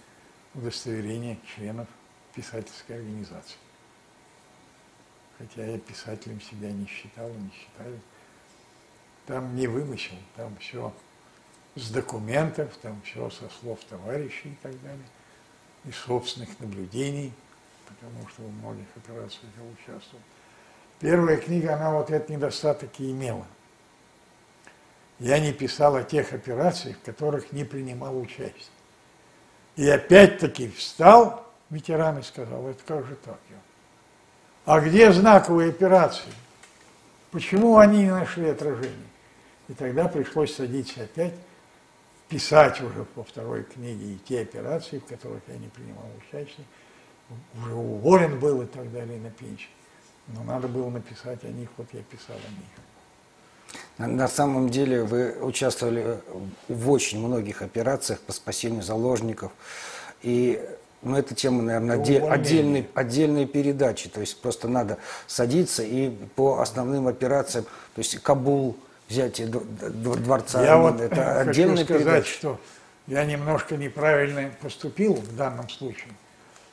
удостоверение 0.54 1.38
членов 1.54 1.86
писательской 2.34 2.96
организации. 2.96 3.56
Хотя 5.40 5.64
я 5.64 5.78
писателем 5.78 6.38
себя 6.40 6.70
не 6.70 6.86
считал 6.86 7.30
не 7.30 7.50
считаю. 7.50 7.98
Там 9.26 9.56
не 9.56 9.66
вымысел, 9.66 10.16
там 10.36 10.54
все 10.58 10.92
с 11.76 11.90
документов, 11.90 12.76
там 12.82 13.00
все 13.02 13.30
со 13.30 13.48
слов 13.48 13.78
товарищей 13.88 14.50
и 14.50 14.58
так 14.62 14.72
далее, 14.82 15.06
и 15.84 15.92
собственных 15.92 16.58
наблюдений, 16.60 17.32
потому 17.86 18.28
что 18.28 18.42
в 18.42 18.52
многих 18.52 18.86
операциях 18.96 19.50
я 19.56 19.62
участвовал. 19.62 20.22
Первая 20.98 21.38
книга, 21.38 21.74
она 21.74 21.92
вот 21.92 22.10
этот 22.10 22.28
недостаток 22.28 22.90
и 22.98 23.10
имела. 23.10 23.46
Я 25.18 25.38
не 25.38 25.52
писал 25.52 25.96
о 25.96 26.02
тех 26.02 26.34
операциях, 26.34 26.98
в 26.98 27.02
которых 27.02 27.52
не 27.52 27.64
принимал 27.64 28.18
участие. 28.18 28.52
И 29.76 29.88
опять-таки 29.88 30.68
встал 30.70 31.46
ветеран 31.70 32.18
и 32.18 32.22
сказал, 32.22 32.66
это 32.66 32.82
как 32.84 33.06
же 33.06 33.16
так? 33.16 33.38
А 34.70 34.78
где 34.78 35.10
знаковые 35.10 35.70
операции? 35.70 36.32
Почему 37.32 37.78
они 37.78 38.04
не 38.04 38.10
нашли 38.10 38.50
отражения? 38.50 39.10
И 39.66 39.74
тогда 39.74 40.06
пришлось 40.06 40.54
садиться 40.54 41.02
опять, 41.02 41.34
писать 42.28 42.80
уже 42.80 43.04
по 43.16 43.24
второй 43.24 43.64
книге 43.64 44.12
и 44.12 44.18
те 44.18 44.42
операции, 44.42 45.00
в 45.00 45.06
которых 45.06 45.42
я 45.48 45.56
не 45.56 45.66
принимал 45.66 46.04
участие, 46.18 46.64
уже 47.58 47.74
уволен 47.74 48.38
был 48.38 48.62
и 48.62 48.66
так 48.66 48.92
далее 48.92 49.18
на 49.18 49.30
пенсию. 49.30 49.70
Но 50.28 50.44
надо 50.44 50.68
было 50.68 50.88
написать 50.88 51.42
о 51.42 51.48
них, 51.48 51.68
вот 51.76 51.88
я 51.92 52.02
писал 52.02 52.36
о 52.36 53.98
них. 53.98 54.08
На 54.08 54.28
самом 54.28 54.68
деле 54.68 55.02
вы 55.02 55.32
участвовали 55.40 56.20
в 56.68 56.90
очень 56.92 57.18
многих 57.18 57.62
операциях 57.62 58.20
по 58.20 58.32
спасению 58.32 58.84
заложников. 58.84 59.50
И 60.22 60.64
ну, 61.02 61.16
эта 61.16 61.34
тема, 61.34 61.62
наверное, 61.62 61.96
отдель, 61.96 62.22
отдельной, 62.22 62.88
отдельной 62.94 63.46
передачи. 63.46 64.08
То 64.08 64.20
есть 64.20 64.40
просто 64.40 64.68
надо 64.68 64.98
садиться 65.26 65.82
и 65.82 66.10
по 66.34 66.60
основным 66.60 67.08
операциям, 67.08 67.64
то 67.64 67.98
есть 67.98 68.20
Кабул, 68.22 68.76
взятие 69.08 69.48
дворца, 69.48 70.62
я 70.62 70.76
вот 70.76 71.00
это 71.00 71.40
отдельная 71.40 71.84
хочу 71.84 71.98
сказать, 71.98 72.04
передача. 72.04 72.32
что 72.32 72.60
я 73.06 73.24
немножко 73.24 73.76
неправильно 73.76 74.50
поступил 74.60 75.14
в 75.14 75.34
данном 75.36 75.68
случае, 75.68 76.12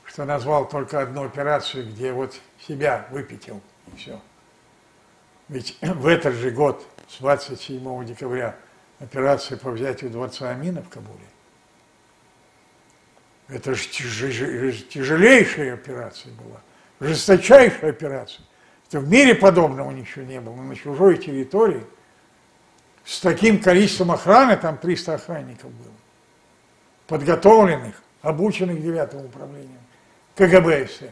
что 0.04 0.24
назвал 0.24 0.68
только 0.68 1.00
одну 1.00 1.24
операцию, 1.24 1.86
где 1.86 2.12
вот 2.12 2.34
себя 2.66 3.06
выпятил, 3.10 3.60
и 3.92 3.96
все. 3.96 4.20
Ведь 5.48 5.76
в 5.82 6.06
этот 6.06 6.34
же 6.34 6.50
год, 6.50 6.86
с 7.08 7.18
27 7.18 8.04
декабря, 8.04 8.54
операция 9.00 9.58
по 9.58 9.70
взятию 9.70 10.10
дворца 10.10 10.50
Амина 10.50 10.82
в 10.82 10.88
Кабуле, 10.88 11.18
это 13.48 13.74
же 13.74 13.88
тяжелейшая 13.88 15.74
операция 15.74 16.32
была, 16.34 16.60
жесточайшая 17.00 17.90
операция. 17.90 18.44
Это 18.88 19.00
в 19.00 19.08
мире 19.08 19.34
подобного 19.34 19.90
ничего 19.90 20.24
не 20.24 20.40
было, 20.40 20.54
на 20.54 20.76
чужой 20.76 21.16
территории. 21.18 21.84
С 23.04 23.20
таким 23.20 23.60
количеством 23.60 24.10
охраны, 24.10 24.56
там 24.56 24.76
300 24.76 25.14
охранников 25.14 25.70
было, 25.72 25.94
подготовленных, 27.06 28.02
обученных 28.20 28.82
девятым 28.82 29.24
управлением 29.24 29.80
КГБ 30.36 30.86
СССР 30.86 31.10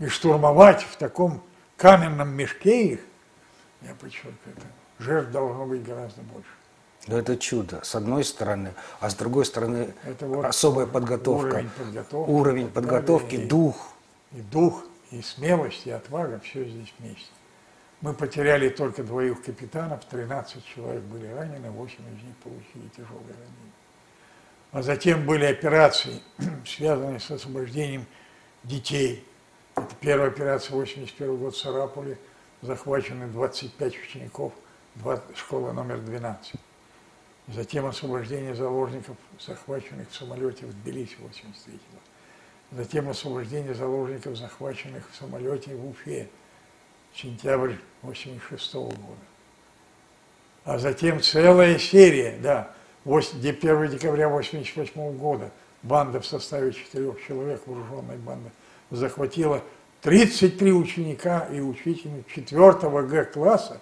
и 0.00 0.06
штурмовать 0.08 0.82
в 0.82 0.96
таком 0.96 1.42
каменном 1.76 2.30
мешке 2.30 2.94
их, 2.94 3.00
я 3.82 3.94
подчеркиваю, 3.94 4.56
жертв 4.98 5.30
должно 5.30 5.66
быть 5.66 5.84
гораздо 5.84 6.22
больше. 6.22 6.48
Но 7.08 7.18
это 7.18 7.38
чудо, 7.38 7.80
с 7.82 7.94
одной 7.94 8.22
стороны, 8.22 8.74
а 9.00 9.08
с 9.08 9.14
другой 9.14 9.46
стороны 9.46 9.94
это 10.04 10.26
вот 10.26 10.44
особая 10.44 10.86
подготовка, 10.86 11.46
уровень 11.46 11.70
подготовки, 11.70 12.30
уровень 12.30 12.68
подготовки 12.68 13.34
и, 13.34 13.46
дух. 13.46 13.88
И 14.32 14.42
дух, 14.42 14.84
и 15.10 15.22
смелость, 15.22 15.86
и 15.86 15.90
отвага, 15.90 16.38
все 16.44 16.64
здесь 16.64 16.92
вместе. 16.98 17.30
Мы 18.02 18.12
потеряли 18.12 18.68
только 18.68 19.02
двоих 19.02 19.42
капитанов, 19.42 20.04
13 20.04 20.64
человек 20.66 21.02
были 21.04 21.26
ранены, 21.28 21.70
8 21.70 21.94
из 21.94 22.22
них 22.22 22.36
получили 22.44 22.88
тяжелые 22.94 23.32
ранения. 23.32 23.72
А 24.70 24.82
затем 24.82 25.24
были 25.24 25.46
операции, 25.46 26.20
связанные 26.66 27.20
с 27.20 27.30
освобождением 27.30 28.04
детей, 28.64 29.24
это 29.78 29.94
первая 30.00 30.28
операция 30.28 30.74
81 30.74 31.36
год 31.36 31.54
в 31.54 31.58
Сарапуле. 31.58 32.18
Захвачены 32.60 33.28
25 33.28 33.94
учеников 34.02 34.52
школы 35.36 35.72
номер 35.72 36.00
12. 36.00 36.54
Затем 37.48 37.86
освобождение 37.86 38.54
заложников, 38.54 39.16
захваченных 39.40 40.10
в 40.10 40.14
самолете 40.14 40.66
в 40.66 40.72
Тбилиси 40.82 41.16
83 41.18 41.72
год. 41.72 42.02
Затем 42.72 43.08
освобождение 43.08 43.74
заложников, 43.74 44.36
захваченных 44.36 45.10
в 45.10 45.16
самолете 45.16 45.74
в 45.74 45.88
Уфе, 45.88 46.28
сентябрь 47.14 47.74
86 48.02 48.74
года. 48.74 48.98
А 50.64 50.78
затем 50.78 51.22
целая 51.22 51.78
серия, 51.78 52.38
да, 52.42 52.74
1 53.06 53.88
декабря 53.88 54.28
88 54.28 55.16
года, 55.16 55.50
банда 55.82 56.20
в 56.20 56.26
составе 56.26 56.72
четырех 56.72 57.24
человек, 57.26 57.62
вооруженная 57.64 58.18
банда, 58.18 58.50
захватила 58.90 59.62
33 60.02 60.72
ученика 60.72 61.48
и 61.50 61.60
учительниц 61.60 62.26
4 62.26 62.72
Г-класса 63.06 63.80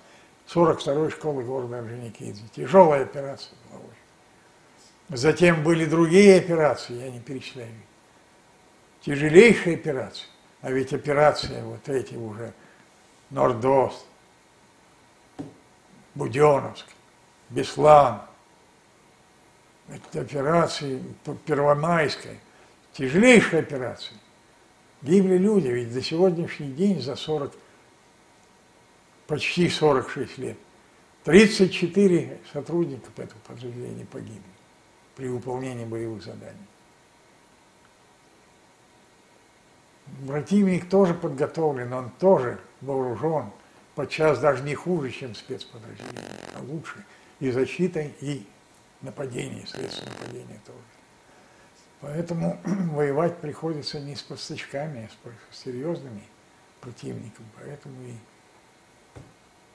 42-й 0.53 1.11
школы 1.11 1.43
города 1.43 1.79
Орджоникидзе. 1.79 2.43
Тяжелая 2.55 3.03
операция 3.03 3.57
была. 3.71 3.83
Затем 5.09 5.63
были 5.63 5.85
другие 5.85 6.39
операции, 6.39 6.95
я 6.95 7.11
не 7.11 7.21
перечисляю. 7.21 7.73
Тяжелейшие 9.01 9.77
операции. 9.77 10.27
А 10.63 10.71
ведь 10.71 10.93
операция 10.93 11.63
вот 11.65 11.89
эти 11.89 12.15
уже 12.15 12.53
Нордост, 13.31 14.05
Буденовск, 16.15 16.87
Беслан, 17.51 18.23
это 19.89 20.21
операции 20.23 21.03
Первомайская, 21.45 22.39
тяжелейшая 22.93 23.61
операция. 23.61 24.17
Гибли 25.03 25.37
люди, 25.37 25.69
ведь 25.69 25.93
до 25.93 26.03
сегодняшний 26.03 26.73
день 26.73 27.01
за 27.01 27.15
40, 27.15 27.55
почти 29.27 29.69
46 29.69 30.39
лет, 30.39 30.57
34 31.25 32.39
сотрудника 32.53 33.11
этого 33.17 33.39
подразделения 33.47 34.07
погибли 34.07 34.43
при 35.17 35.29
выполнении 35.29 35.85
боевых 35.85 36.23
заданий. 36.23 36.67
Противник 40.27 40.89
тоже 40.89 41.15
подготовлен, 41.15 41.93
он 41.93 42.11
тоже 42.11 42.61
вооружен, 42.81 43.51
подчас 43.97 44.39
даже 44.39 44.63
не 44.63 44.75
хуже, 44.75 45.11
чем 45.11 45.35
спецподразделение, 45.35 46.41
а 46.55 46.63
лучше. 46.63 47.05
И 47.41 47.51
защитой, 47.51 48.15
и 48.21 48.47
нападение, 49.03 49.67
средства 49.67 50.09
нападения 50.09 50.61
тоже. 50.65 50.79
Поэтому 52.01 52.61
воевать 52.65 53.39
приходится 53.39 54.01
не 54.01 54.15
с 54.15 54.23
поставщиками, 54.23 55.11
а 55.25 55.31
с 55.53 55.59
серьезными 55.59 56.23
противниками. 56.81 57.49
Поэтому 57.59 58.01
и 58.05 58.15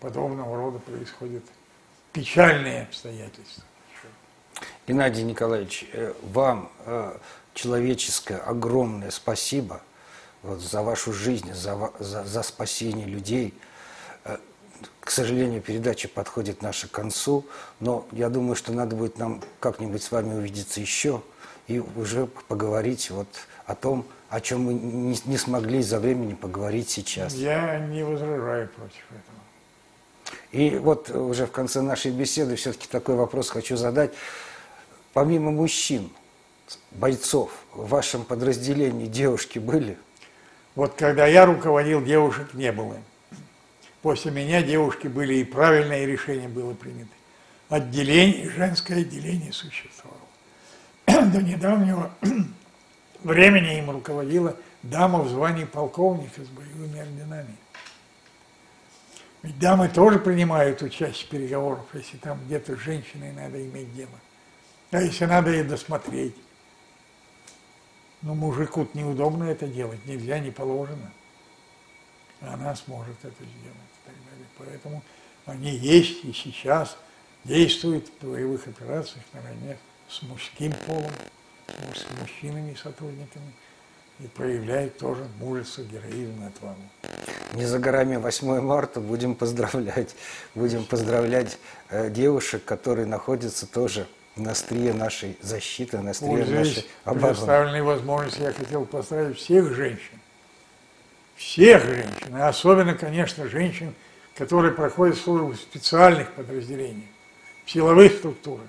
подобного 0.01 0.57
рода 0.57 0.79
происходят 0.79 1.43
печальные 2.11 2.83
обстоятельства. 2.83 3.63
Геннадий 4.87 5.23
Николаевич, 5.23 5.87
э, 5.93 6.13
вам 6.23 6.69
э, 6.85 7.17
человеческое 7.53 8.37
огромное 8.37 9.11
спасибо 9.11 9.81
вот, 10.41 10.59
за 10.59 10.81
вашу 10.81 11.13
жизнь, 11.13 11.53
за, 11.53 11.91
за, 11.99 12.25
за 12.25 12.43
спасение 12.43 13.05
людей. 13.05 13.53
Э, 14.25 14.37
к 14.99 15.11
сожалению, 15.11 15.61
передача 15.61 16.09
подходит 16.09 16.61
наша 16.61 16.87
к 16.87 16.91
концу, 16.91 17.45
но 17.79 18.05
я 18.11 18.29
думаю, 18.29 18.55
что 18.55 18.73
надо 18.73 18.95
будет 18.95 19.17
нам 19.17 19.41
как-нибудь 19.59 20.03
с 20.03 20.11
вами 20.11 20.33
увидеться 20.33 20.81
еще 20.81 21.21
и 21.67 21.79
уже 21.79 22.25
поговорить 22.25 23.11
вот 23.11 23.27
о 23.65 23.75
том, 23.75 24.05
о 24.29 24.41
чем 24.41 24.63
мы 24.63 24.73
не, 24.73 25.17
не 25.25 25.37
смогли 25.37 25.81
за 25.83 25.99
времени 25.99 26.33
поговорить 26.33 26.89
сейчас. 26.89 27.35
Я 27.35 27.79
не 27.79 28.03
возражаю 28.03 28.67
против 28.69 29.05
этого. 29.11 29.40
И 30.51 30.71
вот 30.71 31.09
уже 31.09 31.45
в 31.45 31.51
конце 31.51 31.81
нашей 31.81 32.11
беседы 32.11 32.55
все-таки 32.55 32.87
такой 32.87 33.15
вопрос 33.15 33.49
хочу 33.49 33.77
задать. 33.77 34.11
Помимо 35.13 35.51
мужчин, 35.51 36.09
бойцов, 36.91 37.51
в 37.73 37.87
вашем 37.87 38.23
подразделении 38.23 39.07
девушки 39.07 39.59
были? 39.59 39.97
Вот 40.75 40.93
когда 40.95 41.25
я 41.25 41.45
руководил, 41.45 42.03
девушек 42.03 42.53
не 42.53 42.71
было. 42.71 42.97
После 44.01 44.31
меня 44.31 44.61
девушки 44.61 45.07
были, 45.07 45.35
и 45.35 45.43
правильное 45.43 46.05
решение 46.05 46.47
было 46.47 46.73
принято. 46.73 47.11
Отделение, 47.69 48.49
женское 48.49 49.01
отделение 49.01 49.53
существовало. 49.53 50.19
до 51.31 51.41
недавнего 51.41 52.11
времени 53.23 53.77
им 53.77 53.91
руководила 53.91 54.55
дама 54.83 55.19
в 55.19 55.29
звании 55.29 55.65
полковника 55.65 56.41
с 56.43 56.47
боевыми 56.47 56.99
орденами. 56.99 57.55
Ведь 59.43 59.57
дамы 59.57 59.89
тоже 59.89 60.19
принимают 60.19 60.81
участие 60.81 61.25
в 61.25 61.29
переговорах, 61.29 61.85
если 61.93 62.17
там 62.17 62.39
где-то 62.45 62.75
с 62.75 62.79
женщиной 62.79 63.33
надо 63.33 63.63
иметь 63.63 63.93
дело. 63.95 64.11
А 64.91 65.01
если 65.01 65.25
надо 65.25 65.51
ей 65.51 65.63
досмотреть. 65.63 66.35
Но 68.21 68.35
мужику 68.35 68.87
неудобно 68.93 69.45
это 69.45 69.67
делать, 69.67 70.05
нельзя, 70.05 70.37
не 70.37 70.51
положено. 70.51 71.11
Она 72.39 72.75
сможет 72.75 73.17
это 73.23 73.43
сделать 73.43 73.55
и 73.55 74.05
так 74.05 74.15
далее. 74.29 74.47
Поэтому 74.59 75.01
они 75.47 75.71
есть 75.71 76.23
и 76.23 76.33
сейчас 76.33 76.97
действуют 77.43 78.09
в 78.19 78.25
боевых 78.25 78.67
операциях 78.67 79.23
наравне 79.33 79.77
с 80.07 80.21
мужским 80.21 80.71
полом, 80.85 81.11
с 81.67 82.19
мужчинами, 82.19 82.75
сотрудниками 82.75 83.53
и 84.23 84.27
проявляет 84.27 84.97
тоже 84.97 85.25
мужество, 85.39 85.83
героизм 85.83 86.43
и 86.43 86.47
отвагу. 86.47 86.81
Не 87.53 87.65
за 87.65 87.79
горами 87.79 88.17
8 88.17 88.61
марта 88.61 88.99
будем 88.99 89.35
поздравлять, 89.35 90.15
будем 90.55 90.85
поздравлять 90.85 91.57
э, 91.89 92.09
девушек, 92.09 92.63
которые 92.63 93.07
находятся 93.07 93.65
тоже 93.65 94.07
на 94.35 94.51
острие 94.51 94.93
нашей 94.93 95.37
защиты, 95.41 95.97
на 95.99 96.11
острие 96.11 96.37
Пользуясь 96.37 96.67
нашей 96.75 96.87
обороны. 97.03 97.27
предоставленной 97.27 97.81
возможностью, 97.81 98.43
я 98.43 98.53
хотел 98.53 98.85
поздравить 98.85 99.37
всех 99.37 99.73
женщин, 99.73 100.19
всех 101.35 101.83
женщин, 101.83 102.37
и 102.37 102.41
особенно, 102.41 102.93
конечно, 102.93 103.47
женщин, 103.47 103.93
которые 104.37 104.73
проходят 104.73 105.17
службу 105.17 105.51
в 105.51 105.55
специальных 105.57 106.31
подразделениях, 106.31 107.09
в 107.65 107.71
силовых 107.71 108.13
структурах, 108.13 108.67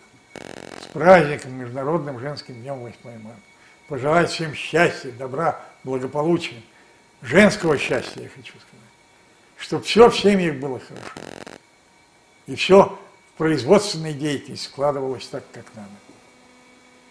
с 0.83 0.87
праздником 0.87 1.53
Международным 1.55 2.19
женским 2.19 2.55
днем 2.55 2.79
8 2.81 2.95
марта. 3.05 3.52
Пожелать 3.89 4.31
всем 4.31 4.55
счастья, 4.55 5.11
добра, 5.13 5.61
благополучия, 5.85 6.63
женского 7.21 7.77
счастья, 7.79 8.23
я 8.23 8.29
хочу 8.29 8.53
сказать. 8.53 8.69
Чтобы 9.57 9.85
все 9.85 10.09
в 10.09 10.19
семьях 10.19 10.57
было 10.57 10.81
хорошо. 10.81 11.11
И 12.47 12.55
все 12.55 12.99
в 13.35 13.39
производственной 13.39 14.13
деятельности 14.13 14.67
складывалось 14.67 15.27
так, 15.27 15.45
как 15.53 15.65
надо. 15.75 15.91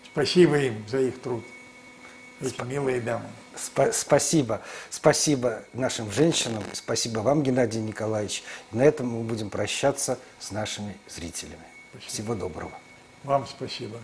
Спасибо 0.06 0.58
им 0.58 0.86
за 0.88 1.00
их 1.00 1.22
труд, 1.22 1.44
эти 2.42 2.62
милые 2.64 3.00
дамы. 3.00 3.30
Спа- 3.56 3.94
спасибо. 3.94 4.62
Спасибо 4.90 5.64
нашим 5.74 6.12
женщинам. 6.12 6.64
Спасибо 6.74 7.20
вам, 7.20 7.44
Геннадий 7.44 7.82
Николаевич. 7.82 8.44
И 8.72 8.76
на 8.76 8.84
этом 8.84 9.08
мы 9.08 9.24
будем 9.24 9.50
прощаться 9.50 10.20
с 10.40 10.52
нашими 10.52 10.98
зрителями. 11.08 11.64
Всего 12.08 12.36
доброго. 12.36 12.72
Вам 13.24 13.46
спасибо. 13.48 13.98